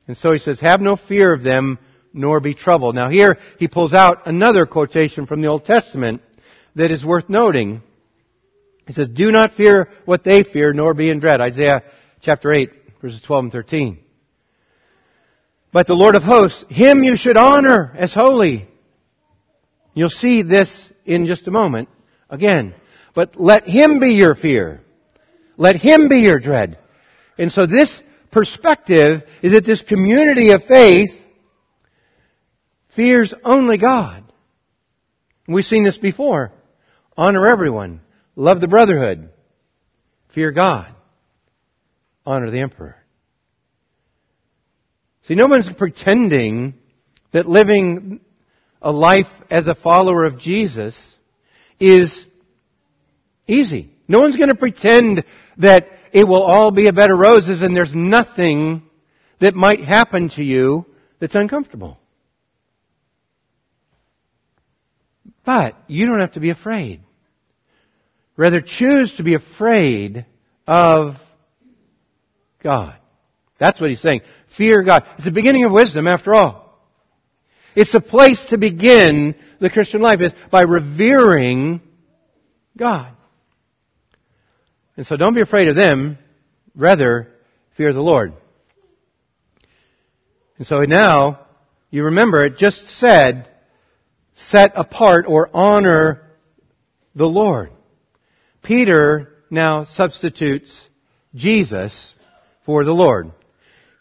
And 0.08 0.18
so 0.18 0.32
he 0.34 0.40
says, 0.40 0.60
have 0.60 0.82
no 0.82 0.96
fear 0.96 1.34
of 1.34 1.44
them, 1.44 1.80
nor 2.14 2.40
be 2.40 2.54
troubled. 2.54 2.96
Now 2.96 3.10
here 3.10 3.38
he 3.58 3.68
pulls 3.68 3.94
out 3.94 4.28
another 4.28 4.66
quotation 4.66 5.26
from 5.26 5.42
the 5.42 5.48
Old 5.48 5.66
Testament 5.66 6.22
that 6.76 6.92
is 6.92 7.06
worth 7.06 7.30
noting. 7.30 7.82
He 8.86 8.94
says, 8.94 9.08
Do 9.08 9.32
not 9.32 9.54
fear 9.54 9.90
what 10.06 10.24
they 10.24 10.44
fear, 10.44 10.74
nor 10.74 10.94
be 10.94 11.10
in 11.10 11.20
dread. 11.20 11.42
Isaiah 11.42 11.84
chapter 12.22 12.52
8, 12.52 12.70
verses 13.02 13.22
12 13.26 13.46
and 13.46 13.52
13. 13.52 14.00
But 15.74 15.88
the 15.88 15.96
Lord 15.96 16.16
of 16.16 16.22
hosts, 16.22 16.64
Him 16.70 17.04
you 17.04 17.18
should 17.18 17.36
honor 17.36 17.94
as 17.98 18.14
holy. 18.14 18.68
You'll 19.96 20.10
see 20.10 20.44
this 20.44 20.70
in 21.04 21.26
just 21.26 21.48
a 21.48 21.52
moment 21.52 21.90
again. 22.30 22.76
But 23.16 23.40
let 23.42 23.68
Him 23.68 24.00
be 24.00 24.12
your 24.12 24.36
fear. 24.36 24.82
Let 25.58 25.76
Him 25.76 26.08
be 26.08 26.20
your 26.20 26.40
dread. 26.40 26.78
And 27.40 27.52
so 27.52 27.66
this 27.66 27.92
perspective 28.32 29.24
is 29.42 29.54
that 29.54 29.66
this 29.66 29.82
community 29.82 30.52
of 30.52 30.64
faith 30.66 31.12
fears 32.96 33.34
only 33.44 33.80
God. 33.80 34.24
We've 35.48 35.66
seen 35.66 35.84
this 35.84 35.98
before. 35.98 36.52
Honor 37.18 37.48
everyone. 37.48 38.02
Love 38.36 38.62
the 38.62 38.68
brotherhood. 38.68 39.30
Fear 40.34 40.52
God. 40.52 40.94
Honor 42.26 42.52
the 42.52 42.60
emperor. 42.60 43.03
See, 45.28 45.36
no 45.36 45.48
one's 45.48 45.70
pretending 45.78 46.74
that 47.32 47.48
living 47.48 48.20
a 48.82 48.92
life 48.92 49.28
as 49.50 49.68
a 49.68 49.76
follower 49.76 50.26
of 50.26 50.40
Jesus 50.40 51.16
is 51.80 52.26
easy. 53.48 53.92
No 54.08 54.20
one's 54.20 54.36
going 54.36 54.50
to 54.50 54.56
pretend 54.56 55.24
that 55.58 55.88
it 56.12 56.28
will 56.28 56.44
all 56.44 56.72
be 56.72 56.88
a 56.88 56.94
bed 56.94 57.10
of 57.10 57.18
roses 57.18 57.62
and 57.62 57.76
there's 57.76 57.94
nothing 57.94 58.84
that 59.40 59.56
might 59.56 59.82
happen 59.82 60.30
to 60.36 60.44
you 60.44 60.86
that's 61.20 61.36
uncomfortable. 61.36 61.98
But 65.46 65.76
you 65.88 66.06
don't 66.06 66.20
have 66.20 66.34
to 66.34 66.40
be 66.40 66.50
afraid. 66.50 67.02
Rather, 68.36 68.62
choose 68.62 69.14
to 69.18 69.24
be 69.24 69.36
afraid 69.36 70.26
of 70.68 71.16
God. 72.62 72.98
That's 73.64 73.80
what 73.80 73.90
he's 73.90 74.02
saying. 74.02 74.24
Fear 74.58 74.84
God. 74.84 75.06
It's 75.16 75.24
the 75.24 75.32
beginning 75.32 75.64
of 75.64 75.72
wisdom, 75.72 76.06
after 76.06 76.36
all. 76.36 76.78
It's 77.78 77.94
the 77.94 78.02
place 78.02 78.46
to 78.50 78.58
begin 78.58 79.36
the 79.62 79.70
Christian 79.70 80.02
life 80.02 80.20
is 80.20 80.34
by 80.52 80.64
revering 80.64 81.80
God. 82.78 83.14
And 84.98 85.08
so 85.08 85.16
don't 85.16 85.34
be 85.34 85.40
afraid 85.40 85.70
of 85.70 85.78
them. 85.78 86.18
Rather, 86.76 87.30
fear 87.78 87.94
the 87.94 88.02
Lord. 88.02 88.34
And 90.58 90.68
so 90.68 90.80
now, 90.80 91.48
you 91.90 92.04
remember 92.04 92.44
it 92.44 92.58
just 92.58 92.86
said, 93.00 93.48
set 94.36 94.74
apart 94.76 95.24
or 95.26 95.50
honor 95.54 96.32
the 97.16 97.28
Lord. 97.28 97.72
Peter 98.62 99.46
now 99.50 99.86
substitutes 99.86 100.90
Jesus 101.34 102.14
for 102.66 102.84
the 102.84 102.92
Lord. 102.92 103.32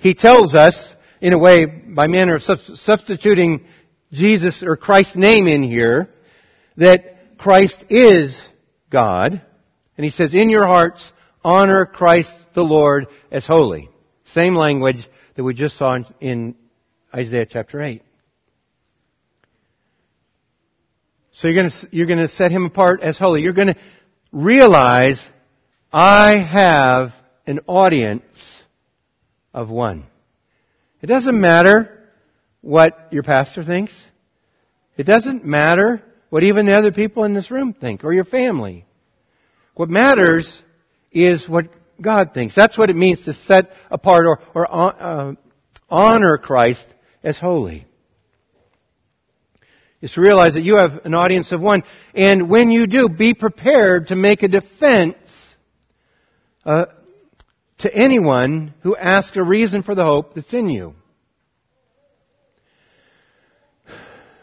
He 0.03 0.15
tells 0.15 0.53
us, 0.53 0.75
in 1.21 1.33
a 1.33 1.38
way, 1.38 1.65
by 1.65 2.09
manner 2.09 2.35
of 2.35 2.43
substituting 2.43 3.65
Jesus 4.12 4.61
or 4.65 4.77
Christ's 4.77 5.15
name 5.15 5.47
in 5.47 5.62
here, 5.62 6.11
that 6.77 7.38
Christ 7.38 7.85
is 7.88 8.37
God. 8.91 9.41
And 9.97 10.05
he 10.05 10.11
says, 10.11 10.35
in 10.35 10.51
your 10.51 10.67
hearts, 10.67 11.12
honor 11.45 11.87
Christ 11.87 12.33
the 12.53 12.62
Lord 12.62 13.07
as 13.31 13.47
holy. 13.47 13.91
Same 14.35 14.57
language 14.57 15.09
that 15.37 15.45
we 15.45 15.55
just 15.55 15.79
saw 15.79 15.97
in 16.21 16.57
Isaiah 17.15 17.47
chapter 17.49 17.81
8. 17.81 18.03
So 21.31 21.47
you're 21.47 21.62
going 21.62 21.71
to, 21.71 21.88
you're 21.93 22.07
going 22.09 22.19
to 22.19 22.29
set 22.29 22.51
him 22.51 22.65
apart 22.65 23.03
as 23.03 23.19
holy. 23.19 23.43
You're 23.43 23.53
going 23.53 23.75
to 23.75 23.79
realize 24.33 25.21
I 25.93 26.38
have 26.43 27.12
an 27.47 27.61
audience 27.69 28.25
of 29.53 29.69
one. 29.69 30.07
It 31.01 31.07
doesn't 31.07 31.38
matter 31.38 32.09
what 32.61 33.09
your 33.11 33.23
pastor 33.23 33.65
thinks. 33.65 33.93
It 34.97 35.05
doesn't 35.05 35.45
matter 35.45 36.03
what 36.31 36.43
even 36.45 36.67
the 36.67 36.77
other 36.77 36.93
people 36.93 37.25
in 37.25 37.35
this 37.35 37.51
room 37.51 37.75
think 37.75 38.05
or 38.05 38.12
your 38.12 38.25
family. 38.25 38.85
What 39.75 39.88
matters 39.88 40.62
is 41.11 41.49
what 41.49 41.67
God 42.01 42.33
thinks. 42.35 42.55
That's 42.55 42.79
what 42.79 42.91
it 42.91 42.97
means 42.97 43.23
to 43.23 43.35
set 43.47 43.71
apart 43.91 44.27
or, 44.27 44.41
or 44.55 44.73
uh, 44.73 45.35
honor 45.91 46.38
Christ 46.38 46.85
as 47.23 47.38
holy 47.38 47.87
is 50.03 50.12
to 50.12 50.21
realize 50.21 50.55
that 50.55 50.65
you 50.65 50.77
have 50.77 51.01
an 51.05 51.15
audience 51.15 51.53
of 51.53 51.61
one. 51.61 51.85
And 52.12 52.51
when 52.51 52.71
you 52.71 52.87
do, 52.87 53.09
be 53.09 53.33
prepared 53.33 54.09
to 54.09 54.17
make 54.17 54.43
a 54.43 54.49
defense 54.49 55.17
uh, 56.67 56.87
to 57.83 57.95
anyone 57.95 58.75
who 58.83 58.97
asks 58.97 59.37
a 59.37 59.42
reason 59.42 59.83
for 59.83 59.95
the 59.95 60.05
hope 60.05 60.35
that's 60.35 60.53
in 60.53 60.68
you. 60.68 60.95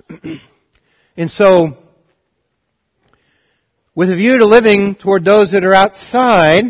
And 1.17 1.29
so, 1.29 1.77
with 3.93 4.09
a 4.09 4.15
view 4.15 4.37
to 4.37 4.45
living 4.45 4.95
toward 4.95 5.25
those 5.25 5.51
that 5.51 5.65
are 5.65 5.73
outside, 5.73 6.63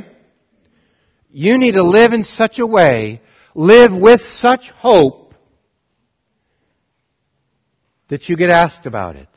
you 1.29 1.59
need 1.59 1.73
to 1.73 1.83
live 1.83 2.13
in 2.13 2.23
such 2.23 2.57
a 2.57 2.65
way, 2.65 3.21
live 3.53 3.91
with 3.93 4.21
such 4.37 4.71
hope, 4.75 5.35
that 8.07 8.27
you 8.27 8.35
get 8.35 8.49
asked 8.49 8.87
about 8.87 9.17
it. 9.17 9.27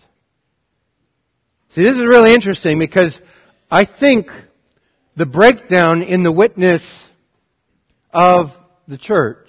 See, 1.75 1.83
this 1.83 1.97
is 1.97 2.07
really 2.09 2.33
interesting 2.33 2.79
because 2.79 3.14
I 3.71 3.85
think 3.85 4.29
the 5.14 5.27
breakdown 5.27 6.01
in 6.01 6.23
the 6.23 6.33
witness 6.33 6.83
of 8.12 8.51
the 8.88 8.98
church, 8.98 9.48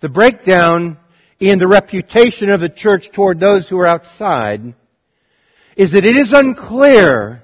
the 0.00 0.08
breakdown 0.08 0.98
in 1.40 1.58
the 1.58 1.66
reputation 1.66 2.50
of 2.50 2.60
the 2.60 2.68
church 2.68 3.10
toward 3.12 3.40
those 3.40 3.68
who 3.68 3.78
are 3.78 3.86
outside, 3.86 4.74
is 5.76 5.92
that 5.92 6.04
it 6.04 6.16
is 6.16 6.32
unclear 6.32 7.42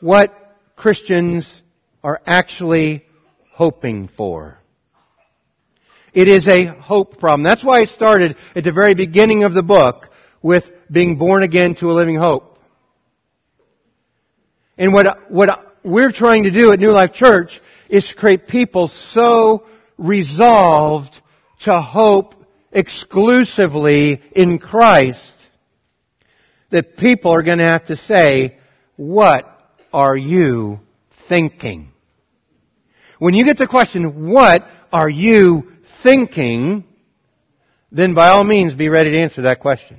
what 0.00 0.32
Christians 0.76 1.62
are 2.02 2.20
actually 2.26 3.04
hoping 3.52 4.08
for. 4.16 4.58
It 6.12 6.28
is 6.28 6.46
a 6.46 6.66
hope 6.66 7.18
problem. 7.18 7.42
That's 7.42 7.64
why 7.64 7.80
I 7.80 7.84
started 7.86 8.36
at 8.54 8.64
the 8.64 8.72
very 8.72 8.94
beginning 8.94 9.42
of 9.44 9.54
the 9.54 9.62
book 9.62 10.08
with 10.42 10.64
being 10.90 11.16
born 11.16 11.42
again 11.42 11.74
to 11.76 11.90
a 11.90 11.94
living 11.94 12.16
hope. 12.16 12.58
And 14.76 14.92
what, 14.92 15.30
what 15.30 15.76
we're 15.82 16.12
trying 16.12 16.44
to 16.44 16.50
do 16.50 16.72
at 16.72 16.78
New 16.78 16.90
Life 16.90 17.12
Church 17.14 17.60
is 17.88 18.06
to 18.08 18.14
create 18.14 18.48
people 18.48 18.88
so 18.88 19.66
resolved 19.98 21.20
to 21.60 21.80
hope 21.80 22.34
exclusively 22.72 24.20
in 24.32 24.58
Christ 24.58 25.30
that 26.70 26.96
people 26.96 27.32
are 27.32 27.42
going 27.42 27.58
to 27.58 27.64
have 27.64 27.86
to 27.86 27.96
say, 27.96 28.58
what 28.96 29.44
are 29.92 30.16
you 30.16 30.80
thinking? 31.28 31.92
When 33.18 33.34
you 33.34 33.44
get 33.44 33.58
the 33.58 33.66
question, 33.66 34.28
what 34.30 34.66
are 34.92 35.08
you 35.08 35.72
thinking? 36.02 36.84
Then 37.92 38.14
by 38.14 38.28
all 38.28 38.44
means 38.44 38.74
be 38.74 38.88
ready 38.88 39.10
to 39.12 39.22
answer 39.22 39.42
that 39.42 39.60
question. 39.60 39.98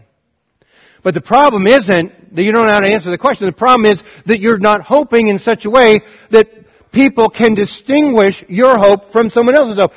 But 1.01 1.13
the 1.13 1.21
problem 1.21 1.67
isn't 1.67 2.35
that 2.35 2.43
you 2.43 2.51
don't 2.51 2.65
know 2.65 2.73
how 2.73 2.79
to 2.79 2.91
answer 2.91 3.11
the 3.11 3.17
question. 3.17 3.45
The 3.45 3.53
problem 3.53 3.85
is 3.91 4.03
that 4.25 4.39
you're 4.39 4.57
not 4.57 4.81
hoping 4.81 5.27
in 5.27 5.39
such 5.39 5.65
a 5.65 5.69
way 5.69 6.01
that 6.31 6.47
people 6.95 7.29
can 7.29 7.53
distinguish 7.53 8.43
your 8.47 8.77
hope 8.77 9.12
from 9.12 9.29
someone 9.29 9.55
else's 9.55 9.77
hope. 9.77 9.91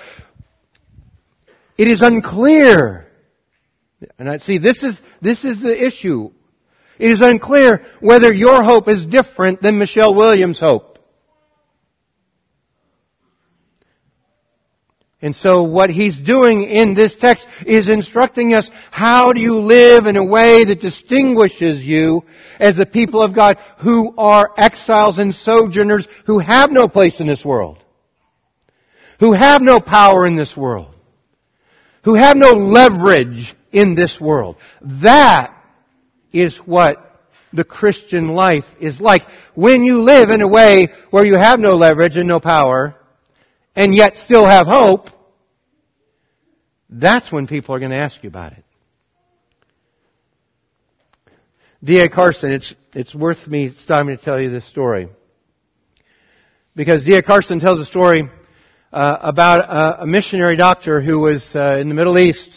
It 1.79 1.87
is 1.87 2.03
unclear. 2.03 3.07
And 4.19 4.29
I 4.29 4.39
see 4.39 4.59
this 4.59 4.83
is, 4.83 5.01
this 5.23 5.45
is 5.45 5.63
the 5.63 5.87
issue. 5.87 6.31
It 6.99 7.13
is 7.13 7.21
unclear 7.23 7.87
whether 8.01 8.33
your 8.33 8.65
hope 8.65 8.89
is 8.89 9.07
different 9.07 9.63
than 9.63 9.79
Michelle 9.79 10.15
Williams' 10.15 10.59
hope. 10.59 10.88
And 15.21 15.35
so 15.35 15.65
what 15.65 15.91
he's 15.91 16.17
doing 16.21 16.63
in 16.63 16.95
this 16.95 17.17
text 17.19 17.45
is 17.67 17.89
instructing 17.89 18.55
us 18.55 18.71
how 18.93 19.33
do 19.33 19.41
you 19.41 19.59
live 19.59 20.07
in 20.07 20.17
a 20.17 20.25
way 20.25 20.65
that 20.65 20.81
distinguishes 20.81 21.83
you 21.83 22.23
as 22.61 22.77
the 22.77 22.87
people 22.87 23.21
of 23.21 23.35
God 23.35 23.57
who 23.83 24.15
are 24.17 24.53
exiles 24.57 25.19
and 25.19 25.35
sojourners 25.35 26.07
who 26.27 26.39
have 26.39 26.71
no 26.71 26.87
place 26.87 27.19
in 27.19 27.27
this 27.27 27.45
world. 27.45 27.79
Who 29.19 29.33
have 29.33 29.61
no 29.61 29.81
power 29.81 30.25
in 30.25 30.37
this 30.37 30.57
world. 30.57 30.95
Who 32.05 32.15
have 32.15 32.37
no 32.37 32.51
leverage 32.53 33.57
in 33.73 33.97
this 33.97 34.19
world. 34.21 34.57
That 35.03 35.53
is 36.33 36.57
what 36.65 37.05
the 37.53 37.65
Christian 37.65 38.29
life 38.29 38.65
is 38.81 39.01
like. 39.01 39.23
When 39.57 39.83
you 39.83 40.03
live 40.03 40.31
in 40.31 40.43
a 40.43 40.49
way 40.49 40.91
where 41.11 41.27
you 41.27 41.35
have 41.35 41.59
no 41.59 41.75
leverage 41.75 42.17
and 42.17 42.29
no 42.29 42.39
power, 42.39 42.95
and 43.79 43.95
yet 43.95 44.15
still 44.25 44.45
have 44.45 44.67
hope, 44.67 45.07
that's 46.91 47.31
when 47.31 47.47
people 47.47 47.77
are 47.77 47.79
going 47.79 47.93
to 47.93 47.97
ask 47.97 48.25
you 48.25 48.29
about 48.29 48.53
it. 48.53 48.65
D.A. 51.85 52.09
Carson, 52.09 52.51
it's, 52.51 52.75
it's 52.93 53.15
worth 53.15 53.47
me 53.47 53.73
stopping 53.79 54.09
to 54.09 54.17
tell 54.17 54.41
you 54.41 54.51
this 54.51 54.69
story. 54.69 55.09
Because 56.75 57.05
D.A. 57.05 57.23
Carson 57.23 57.61
tells 57.61 57.79
a 57.79 57.85
story 57.85 58.29
uh, 58.93 59.17
about 59.21 59.61
a, 59.61 60.03
a, 60.03 60.07
missionary 60.09 60.57
doctor 60.57 61.01
who 61.01 61.21
was 61.21 61.49
uh, 61.55 61.79
in 61.79 61.89
the 61.89 61.95
Middle 61.95 62.19
East, 62.19 62.51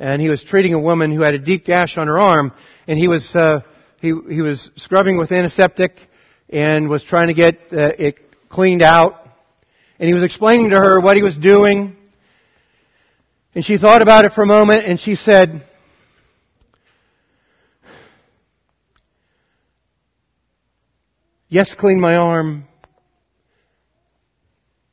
and 0.00 0.20
he 0.20 0.28
was 0.28 0.42
treating 0.42 0.74
a 0.74 0.80
woman 0.80 1.14
who 1.14 1.22
had 1.22 1.34
a 1.34 1.38
deep 1.38 1.64
gash 1.64 1.96
on 1.96 2.08
her 2.08 2.18
arm, 2.18 2.52
and 2.88 2.98
he 2.98 3.06
was 3.06 3.30
uh, 3.36 3.60
he 4.00 4.12
he 4.28 4.40
was 4.40 4.70
scrubbing 4.74 5.18
with 5.18 5.30
antiseptic 5.30 5.92
and 6.48 6.88
was 6.88 7.04
trying 7.04 7.28
to 7.28 7.34
get 7.34 7.54
uh, 7.72 7.92
it 7.96 8.16
cleaned 8.48 8.82
out, 8.82 9.23
and 9.98 10.08
he 10.08 10.14
was 10.14 10.22
explaining 10.22 10.70
to 10.70 10.76
her 10.76 11.00
what 11.00 11.16
he 11.16 11.22
was 11.22 11.36
doing. 11.36 11.96
And 13.54 13.64
she 13.64 13.78
thought 13.78 14.02
about 14.02 14.24
it 14.24 14.32
for 14.32 14.42
a 14.42 14.46
moment 14.46 14.84
and 14.84 14.98
she 14.98 15.14
said, 15.14 15.66
Yes, 21.48 21.72
clean 21.78 22.00
my 22.00 22.16
arm, 22.16 22.64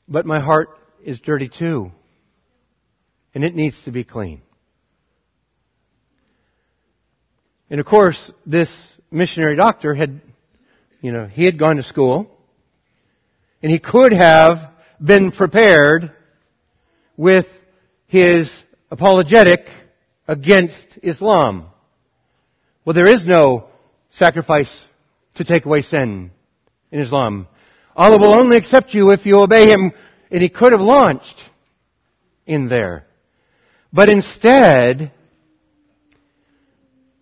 but 0.07 0.27
my 0.27 0.39
heart 0.39 0.69
is 1.03 1.19
dirty 1.19 1.49
too. 1.49 1.91
And 3.33 3.43
it 3.43 3.55
needs 3.55 3.75
to 3.85 3.91
be 3.91 4.03
clean. 4.03 4.43
And 7.71 7.79
of 7.79 7.87
course, 7.87 8.31
this 8.45 8.69
missionary 9.09 9.55
doctor 9.55 9.95
had, 9.95 10.21
you 11.01 11.11
know, 11.11 11.25
he 11.25 11.45
had 11.45 11.57
gone 11.57 11.77
to 11.77 11.83
school. 11.83 12.29
And 13.63 13.71
he 13.71 13.79
could 13.79 14.11
have 14.13 14.70
been 15.03 15.31
prepared 15.31 16.11
with 17.17 17.45
his 18.07 18.51
apologetic 18.89 19.61
against 20.27 20.75
Islam. 21.01 21.67
Well, 22.85 22.93
there 22.93 23.09
is 23.09 23.25
no 23.25 23.67
sacrifice 24.09 24.71
to 25.35 25.43
take 25.43 25.65
away 25.65 25.81
sin 25.81 26.31
in 26.91 26.99
Islam. 26.99 27.47
Allah 27.95 28.19
will 28.19 28.35
only 28.35 28.57
accept 28.57 28.93
you 28.93 29.11
if 29.11 29.25
you 29.25 29.39
obey 29.39 29.69
Him, 29.69 29.91
and 30.29 30.41
He 30.41 30.49
could 30.49 30.71
have 30.71 30.81
launched 30.81 31.35
in 32.45 32.67
there. 32.69 33.05
But 33.93 34.09
instead, 34.09 35.11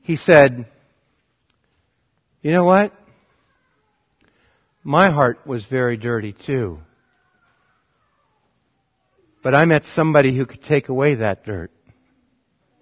He 0.02 0.16
said, 0.16 0.68
you 2.42 2.52
know 2.52 2.64
what? 2.64 2.94
My 4.84 5.12
heart 5.12 5.46
was 5.46 5.66
very 5.66 5.98
dirty 5.98 6.34
too. 6.46 6.80
But 9.42 9.56
I 9.56 9.66
met 9.66 9.84
somebody 9.96 10.36
who 10.36 10.46
could 10.46 10.64
take 10.64 10.90
away 10.90 11.16
that 11.16 11.46
dirt. 11.46 11.72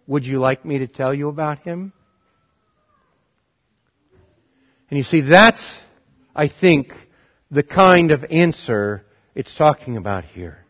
Would 0.08 0.26
you 0.26 0.39
like 0.39 0.65
me 0.65 0.80
to 0.80 0.88
tell 0.88 1.13
you 1.13 1.30
about 1.30 1.60
him? 1.60 1.93
And 4.89 4.98
you 4.98 5.04
see, 5.04 5.22
that's, 5.22 5.62
I 6.36 6.50
think, 6.50 6.93
the 7.52 7.63
kind 7.63 8.12
of 8.12 8.24
answer 8.32 9.06
it's 9.36 9.54
talking 9.56 9.98
about 9.98 10.24
here. 10.24 10.65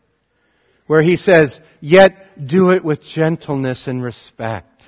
Where 0.86 1.02
he 1.02 1.16
says, 1.16 1.58
yet 1.80 2.46
do 2.46 2.70
it 2.70 2.84
with 2.84 3.00
gentleness 3.14 3.84
and 3.86 4.02
respect. 4.02 4.82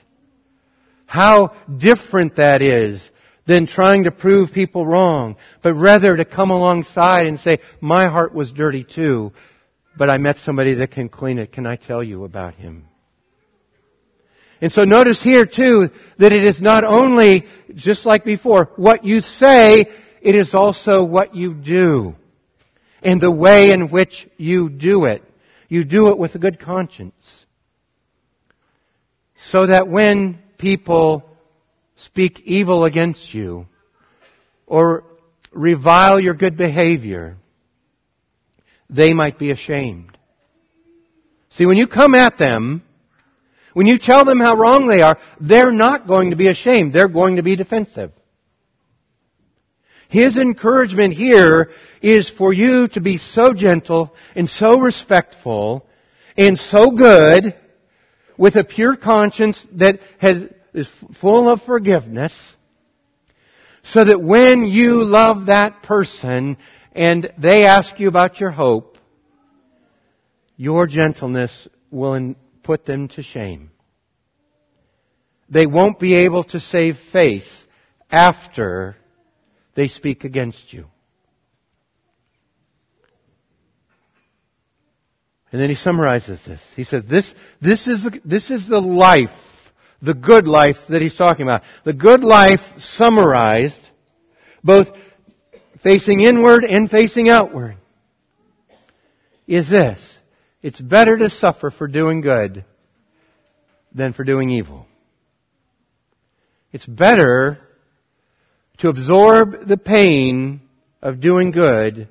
How 1.07 1.55
different 1.79 2.37
that 2.37 2.63
is 2.63 3.09
than 3.47 3.67
trying 3.67 4.05
to 4.05 4.11
prove 4.11 4.53
people 4.53 4.87
wrong, 4.87 5.37
but 5.63 5.75
rather 5.75 6.17
to 6.17 6.25
come 6.25 6.51
alongside 6.51 7.27
and 7.27 7.41
say, 7.41 7.59
my 7.81 8.09
heart 8.09 8.35
was 8.35 8.53
dirty 8.53 8.85
too, 8.85 9.33
but 10.01 10.09
I 10.09 10.17
met 10.17 10.37
somebody 10.47 10.73
that 10.77 10.93
can 10.93 11.11
clean 11.11 11.37
it. 11.37 11.53
Can 11.53 11.67
I 11.67 11.77
tell 11.77 12.03
you 12.03 12.25
about 12.25 12.55
him? 12.55 12.87
And 14.63 14.73
so 14.73 14.85
notice 14.85 15.21
here 15.23 15.45
too 15.45 15.91
that 16.19 16.33
it 16.33 16.43
is 16.43 16.59
not 16.59 16.85
only, 16.85 17.45
just 17.75 18.07
like 18.07 18.25
before, 18.25 18.71
what 18.77 19.05
you 19.05 19.21
say, 19.21 19.85
it 20.23 20.35
is 20.35 20.55
also 20.55 21.05
what 21.05 21.35
you 21.35 21.53
do. 21.53 22.15
And 23.03 23.21
the 23.21 23.31
way 23.31 23.73
in 23.73 23.91
which 23.91 24.27
you 24.39 24.71
do 24.71 25.05
it. 25.05 25.23
You 25.69 25.85
do 25.85 26.09
it 26.09 26.17
with 26.17 26.35
a 26.35 26.39
good 26.39 26.59
conscience. 26.59 27.45
So 29.51 29.67
that 29.67 29.87
when 29.87 30.39
people 30.57 31.29
speak 31.97 32.41
evil 32.47 32.87
against 32.87 33.35
you, 33.35 33.67
or 34.67 35.05
revile 35.53 36.19
your 36.19 36.33
good 36.33 36.57
behavior, 36.57 37.37
they 38.91 39.13
might 39.13 39.39
be 39.39 39.51
ashamed. 39.51 40.17
See, 41.51 41.67
when 41.67 41.77
you 41.77 41.87
come 41.87 42.15
at 42.15 42.39
them, 42.39 42.83
when 43.73 43.87
you 43.87 43.99
tell 43.99 44.25
them 44.25 44.41
how 44.41 44.57
wrong 44.57 44.89
they 44.89 45.01
are, 45.01 45.19
they're 45.41 45.73
not 45.73 46.07
going 46.07 46.31
to 46.31 46.37
be 46.37 46.49
ashamed. 46.49 46.93
They're 46.93 47.09
going 47.09 47.37
to 47.37 47.43
be 47.43 47.57
defensive. 47.57 48.13
His 50.09 50.37
encouragement 50.37 51.15
here 51.15 51.71
is 52.03 52.31
for 52.37 52.53
you 52.53 52.89
to 52.89 53.01
be 53.01 53.19
so 53.19 53.55
gentle 53.55 54.13
and 54.35 54.49
so 54.49 54.81
respectful 54.81 55.87
and 56.37 56.59
so 56.59 56.91
good 56.91 57.55
with 58.37 58.57
a 58.57 58.65
pure 58.65 58.97
conscience 58.97 59.65
that 59.75 60.01
has 60.19 60.43
is 60.75 60.89
full 61.21 61.49
of 61.49 61.61
forgiveness 61.63 62.33
so 63.83 64.05
that 64.05 64.21
when 64.21 64.67
you 64.67 65.05
love 65.05 65.47
that 65.47 65.83
person 65.83 66.57
and 66.93 67.33
they 67.39 67.65
ask 67.65 67.99
you 67.99 68.09
about 68.09 68.41
your 68.41 68.51
hope, 68.51 68.99
your 70.57 70.87
gentleness 70.87 71.69
will 71.91 72.35
put 72.63 72.85
them 72.85 73.09
to 73.09 73.23
shame. 73.23 73.71
They 75.49 75.67
won't 75.67 75.99
be 75.99 76.15
able 76.15 76.45
to 76.45 76.61
save 76.61 76.97
face 77.13 77.51
after 78.11 78.97
they 79.75 79.89
speak 79.89 80.25
against 80.25 80.73
you. 80.73 80.87
And 85.53 85.61
then 85.61 85.69
he 85.69 85.75
summarizes 85.75 86.39
this. 86.47 86.61
He 86.77 86.85
says, 86.85 87.05
this, 87.11 87.35
this, 87.61 87.89
is 87.89 88.05
the, 88.05 88.21
this 88.25 88.51
is 88.51 88.69
the 88.69 88.81
life, 88.81 89.31
the 90.01 90.15
good 90.15 90.47
life 90.47 90.77
that 90.89 91.03
he's 91.03 91.17
talking 91.17 91.43
about. 91.43 91.63
The 91.85 91.93
good 91.93 92.23
life 92.23 92.61
summarized, 92.77 93.75
both 94.63 94.87
facing 95.83 96.21
inward 96.21 96.65
and 96.65 96.91
facing 96.91 97.29
outward, 97.29 97.77
is 99.47 99.69
this. 99.69 99.99
It's 100.63 100.81
better 100.81 101.17
to 101.17 101.31
suffer 101.31 101.71
for 101.71 101.89
doing 101.89 102.21
good 102.21 102.65
than 103.95 104.13
for 104.13 104.25
doing 104.25 104.51
evil. 104.51 104.87
It's 106.73 106.87
better 106.87 107.59
to 108.79 108.89
absorb 108.89 109.67
the 109.67 109.77
pain 109.77 110.61
of 111.03 111.21
doing 111.21 111.51
good 111.51 112.09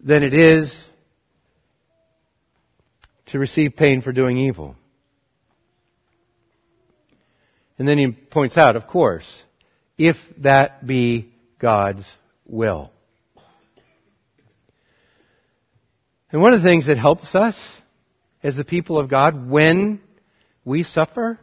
than 0.00 0.22
it 0.22 0.34
is 0.34 0.86
to 3.26 3.38
receive 3.38 3.76
pain 3.76 4.00
for 4.00 4.12
doing 4.12 4.38
evil. 4.38 4.76
And 7.78 7.86
then 7.86 7.98
he 7.98 8.10
points 8.10 8.56
out, 8.56 8.76
of 8.76 8.86
course, 8.86 9.26
if 9.96 10.16
that 10.38 10.86
be 10.86 11.32
God's 11.58 12.04
will. 12.48 12.90
And 16.30 16.42
one 16.42 16.52
of 16.52 16.62
the 16.62 16.68
things 16.68 16.86
that 16.86 16.98
helps 16.98 17.34
us 17.34 17.56
as 18.42 18.56
the 18.56 18.64
people 18.64 18.98
of 18.98 19.08
God 19.08 19.48
when 19.48 20.00
we 20.64 20.82
suffer 20.82 21.38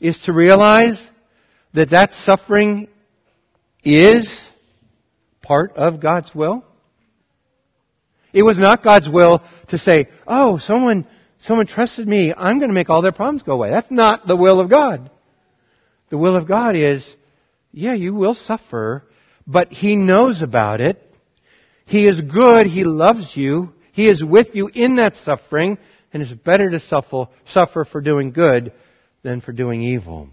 is 0.00 0.18
to 0.24 0.32
realize 0.32 1.00
that 1.74 1.90
that 1.90 2.10
suffering 2.24 2.88
is 3.84 4.30
part 5.42 5.72
of 5.76 6.00
God's 6.00 6.34
will. 6.34 6.64
It 8.32 8.42
was 8.42 8.58
not 8.58 8.82
God's 8.82 9.08
will 9.08 9.42
to 9.68 9.78
say, 9.78 10.08
oh, 10.26 10.58
someone, 10.58 11.06
someone 11.38 11.66
trusted 11.66 12.08
me, 12.08 12.32
I'm 12.36 12.58
going 12.58 12.70
to 12.70 12.74
make 12.74 12.90
all 12.90 13.02
their 13.02 13.12
problems 13.12 13.42
go 13.42 13.52
away. 13.52 13.70
That's 13.70 13.90
not 13.90 14.26
the 14.26 14.36
will 14.36 14.58
of 14.58 14.70
God. 14.70 15.10
The 16.10 16.18
will 16.18 16.36
of 16.36 16.48
God 16.48 16.74
is, 16.74 17.06
yeah, 17.72 17.94
you 17.94 18.14
will 18.14 18.34
suffer, 18.34 19.04
but 19.46 19.72
He 19.72 19.96
knows 19.96 20.42
about 20.42 20.80
it. 20.80 21.00
He 21.86 22.06
is 22.06 22.20
good. 22.20 22.66
He 22.66 22.84
loves 22.84 23.32
you. 23.34 23.72
He 23.92 24.08
is 24.08 24.24
with 24.24 24.48
you 24.54 24.70
in 24.72 24.96
that 24.96 25.14
suffering, 25.24 25.78
and 26.12 26.22
it's 26.22 26.32
better 26.32 26.70
to 26.70 26.80
suffer, 26.80 27.84
for 27.84 28.00
doing 28.00 28.32
good 28.32 28.72
than 29.22 29.40
for 29.40 29.52
doing 29.52 29.82
evil. 29.82 30.28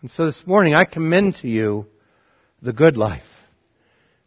And 0.00 0.10
so 0.12 0.26
this 0.26 0.40
morning 0.46 0.74
I 0.74 0.84
commend 0.84 1.36
to 1.42 1.48
you 1.48 1.86
the 2.62 2.72
good 2.72 2.96
life. 2.96 3.22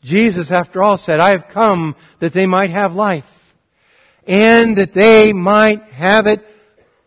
Jesus, 0.04 0.52
after 0.52 0.84
all, 0.84 0.98
said, 0.98 1.20
I 1.20 1.32
have 1.32 1.46
come 1.54 1.96
that 2.20 2.34
they 2.34 2.46
might 2.46 2.72
have 2.72 2.92
life 2.92 3.24
and 4.28 4.78
that 4.78 4.94
they 4.94 5.32
might 5.32 5.84
have 5.84 6.26
it 6.26 6.44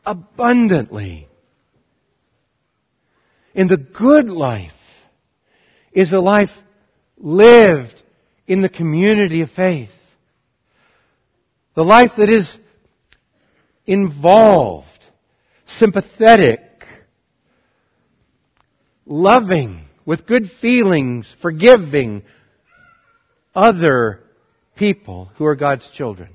abundantly. 0.06 1.28
And 3.54 3.68
the 3.68 3.76
good 3.76 4.28
life 4.28 4.72
is 5.92 6.12
a 6.12 6.18
life 6.18 6.50
lived 7.16 8.02
in 8.46 8.62
the 8.62 8.68
community 8.68 9.42
of 9.42 9.50
faith. 9.50 9.90
The 11.74 11.84
life 11.84 12.12
that 12.18 12.28
is 12.28 12.56
involved, 13.86 14.88
sympathetic, 15.66 16.60
loving, 19.06 19.84
with 20.06 20.26
good 20.26 20.50
feelings, 20.60 21.32
forgiving 21.40 22.22
other 23.54 24.20
people 24.76 25.30
who 25.36 25.44
are 25.44 25.56
God's 25.56 25.88
children. 25.96 26.30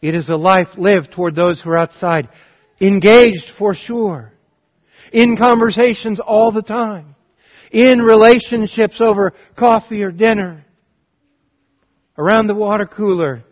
It 0.00 0.14
is 0.14 0.28
a 0.28 0.36
life 0.36 0.68
lived 0.76 1.12
toward 1.12 1.34
those 1.34 1.60
who 1.60 1.70
are 1.70 1.78
outside, 1.78 2.28
engaged 2.80 3.50
for 3.58 3.74
sure, 3.74 4.32
in 5.12 5.36
conversations 5.36 6.20
all 6.20 6.52
the 6.52 6.62
time, 6.62 7.14
in 7.70 8.00
relationships 8.00 9.00
over 9.00 9.32
coffee 9.56 10.02
or 10.02 10.10
dinner, 10.10 10.64
around 12.16 12.46
the 12.46 12.54
water 12.54 12.86
cooler, 12.86 13.42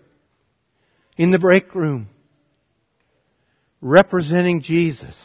in 1.17 1.31
the 1.31 1.39
break 1.39 1.75
room, 1.75 2.09
representing 3.81 4.61
Jesus 4.61 5.17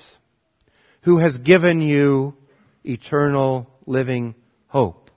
who 1.01 1.17
has 1.17 1.37
given 1.37 1.81
you 1.81 2.35
eternal 2.83 3.67
living 3.85 4.35
hope. 4.67 5.09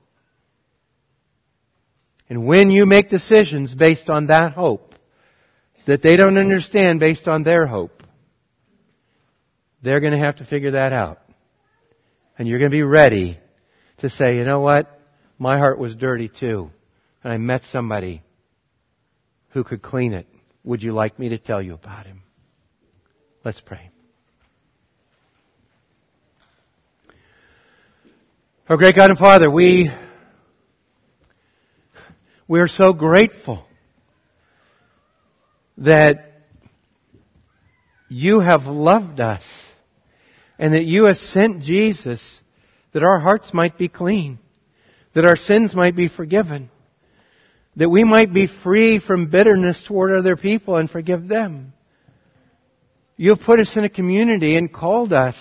And 2.29 2.47
when 2.47 2.71
you 2.71 2.87
make 2.87 3.11
decisions 3.11 3.75
based 3.75 4.09
on 4.09 4.27
that 4.27 4.53
hope, 4.53 4.95
that 5.87 6.03
they 6.03 6.17
don't 6.17 6.39
understand 6.39 7.01
based 7.01 7.29
on 7.29 7.43
their 7.43 7.67
hope, 7.67 8.03
they're 9.85 10.01
going 10.01 10.15
to 10.15 10.19
have 10.19 10.37
to 10.37 10.47
figure 10.47 10.73
that 10.73 10.93
out. 10.95 11.21
And 12.39 12.49
you're 12.49 12.59
going 12.59 12.71
to 12.71 12.75
be 12.75 12.83
ready 12.83 13.39
to 13.99 14.09
say, 14.09 14.39
you 14.39 14.45
know 14.45 14.61
what? 14.61 14.99
My 15.39 15.59
heart 15.59 15.79
was 15.79 15.95
dirty 15.95 16.29
too. 16.29 16.71
And 17.23 17.33
I 17.33 17.37
met 17.37 17.63
somebody 17.71 18.23
who 19.51 19.63
could 19.63 19.83
clean 19.83 20.15
it. 20.15 20.27
Would 20.65 20.83
you 20.83 20.93
like 20.93 21.19
me 21.19 21.29
to 21.29 21.39
tell 21.39 21.61
you 21.61 21.75
about 21.75 22.07
him? 22.07 22.23
Let's 23.45 23.61
pray. 23.61 23.91
Our 28.71 28.79
great 28.79 28.97
God 28.97 29.11
and 29.11 29.19
Father, 29.19 29.51
we, 29.51 29.91
we 32.49 32.61
are 32.61 32.69
so 32.69 32.95
grateful 32.95 33.67
that 35.77 36.41
you 38.09 38.41
have 38.41 38.63
loved 38.63 39.21
us 39.21 39.43
and 40.59 40.75
that 40.75 40.85
you 40.85 41.05
have 41.05 41.17
sent 41.17 41.63
Jesus 41.63 42.41
that 42.93 43.03
our 43.03 43.19
hearts 43.19 43.53
might 43.53 43.77
be 43.77 43.89
clean, 43.89 44.39
that 45.15 45.25
our 45.25 45.37
sins 45.37 45.75
might 45.75 45.97
be 45.97 46.09
forgiven, 46.09 46.71
that 47.77 47.91
we 47.91 48.05
might 48.05 48.33
be 48.33 48.49
free 48.63 49.01
from 49.05 49.31
bitterness 49.31 49.83
toward 49.87 50.13
other 50.13 50.37
people 50.37 50.77
and 50.77 50.89
forgive 50.89 51.27
them. 51.27 51.73
You 53.17 53.31
have 53.31 53.45
put 53.45 53.61
us 53.61 53.73
in 53.77 53.85
a 53.85 53.89
community 53.89 54.57
and 54.57 54.73
called 54.73 55.13
us 55.13 55.37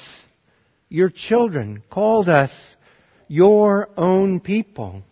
your 0.90 1.10
children, 1.10 1.84
called 1.92 2.30
us 2.30 2.52
your 3.28 3.90
own 3.98 4.40
people. 4.40 5.04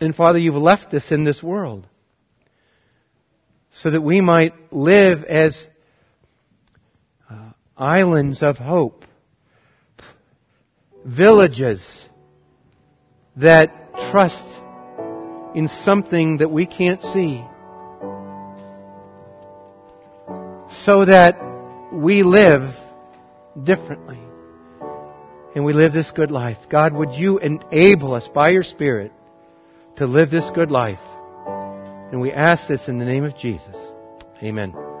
And 0.00 0.14
Father, 0.14 0.38
you've 0.38 0.54
left 0.54 0.92
us 0.94 1.04
in 1.10 1.24
this 1.24 1.42
world 1.42 1.86
so 3.82 3.90
that 3.90 4.02
we 4.02 4.20
might 4.20 4.52
live 4.72 5.24
as 5.24 5.56
islands 7.76 8.42
of 8.42 8.56
hope, 8.56 9.04
villages 11.04 12.06
that 13.36 13.70
trust 14.10 14.44
in 15.54 15.68
something 15.84 16.38
that 16.38 16.50
we 16.50 16.66
can't 16.66 17.02
see, 17.02 17.44
so 20.84 21.04
that 21.04 21.36
we 21.92 22.22
live 22.22 22.62
differently 23.64 24.18
and 25.54 25.64
we 25.64 25.72
live 25.72 25.92
this 25.92 26.10
good 26.14 26.30
life. 26.30 26.56
God, 26.70 26.94
would 26.94 27.12
you 27.12 27.38
enable 27.38 28.14
us 28.14 28.28
by 28.34 28.50
your 28.50 28.62
Spirit 28.62 29.12
to 29.96 30.06
live 30.06 30.30
this 30.30 30.48
good 30.54 30.70
life? 30.70 30.98
And 32.10 32.20
we 32.20 32.32
ask 32.32 32.66
this 32.68 32.80
in 32.88 32.98
the 32.98 33.04
name 33.04 33.24
of 33.24 33.36
Jesus. 33.36 33.76
Amen. 34.42 34.91